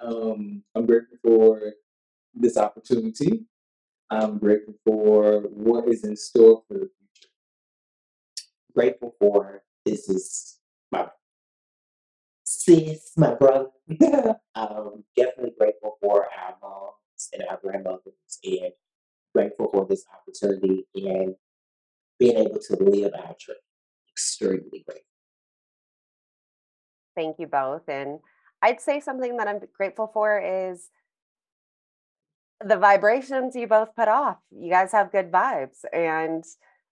[0.00, 1.72] Um, I'm grateful for
[2.34, 3.46] this opportunity.
[4.10, 7.28] I'm grateful for what is in store for the future.
[8.74, 10.58] Grateful for this is
[10.92, 11.08] my
[12.44, 13.70] sis, my brother.
[14.54, 17.03] um, definitely grateful for our moms
[17.34, 18.72] and our grandmothers, and
[19.34, 21.34] grateful for this opportunity and
[22.18, 23.58] being able to live our dream.
[24.10, 25.04] Extremely grateful.
[27.16, 27.88] Thank you both.
[27.88, 28.20] And
[28.62, 30.90] I'd say something that I'm grateful for is
[32.64, 34.38] the vibrations you both put off.
[34.50, 35.84] You guys have good vibes.
[35.92, 36.44] And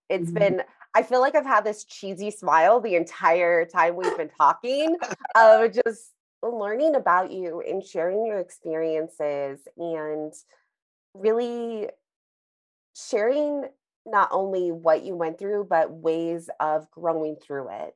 [0.09, 0.34] it's Mhm.
[0.34, 0.62] been,
[0.95, 4.97] I feel like I've had this cheesy smile the entire time we've been talking
[5.34, 6.12] of just
[6.51, 10.32] learning about you and sharing your experiences and
[11.14, 11.88] really
[12.95, 13.64] sharing
[14.05, 17.95] not only what you went through, but ways of growing through it.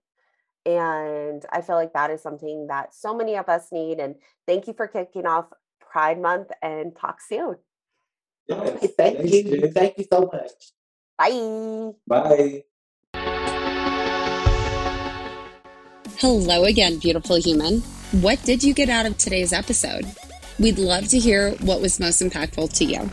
[0.65, 3.99] And I feel like that is something that so many of us need.
[3.99, 4.17] And
[4.47, 5.47] thank you for kicking off
[5.81, 7.57] Pride Month and talk soon.
[8.51, 8.93] All right, Yes.
[8.99, 9.61] thank Thanks, you.
[9.61, 9.73] Jen.
[9.73, 10.53] Thank you so much.
[11.19, 11.93] Bye.
[12.07, 12.65] Bye.
[16.19, 17.83] Hello again, beautiful human.
[18.13, 20.07] What did you get out of today's episode?
[20.61, 23.11] We'd love to hear what was most impactful to you.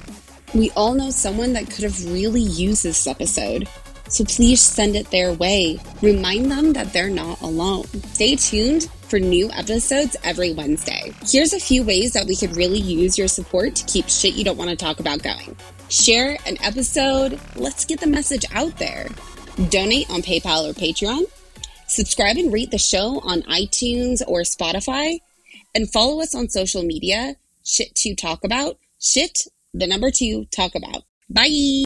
[0.54, 3.68] We all know someone that could have really used this episode.
[4.08, 5.80] So please send it their way.
[6.04, 7.86] Remind them that they're not alone.
[8.14, 11.12] Stay tuned for new episodes every Wednesday.
[11.26, 14.44] Here's a few ways that we could really use your support to keep shit you
[14.44, 15.56] don't want to talk about going.
[15.90, 17.40] Share an episode.
[17.56, 19.10] Let's get the message out there.
[19.70, 21.24] Donate on PayPal or Patreon.
[21.88, 25.20] Subscribe and rate the show on iTunes or Spotify.
[25.76, 27.36] And follow us on social media.
[27.64, 28.78] Shit to talk about.
[29.00, 31.04] Shit, the number two, talk about.
[31.30, 31.82] Bye.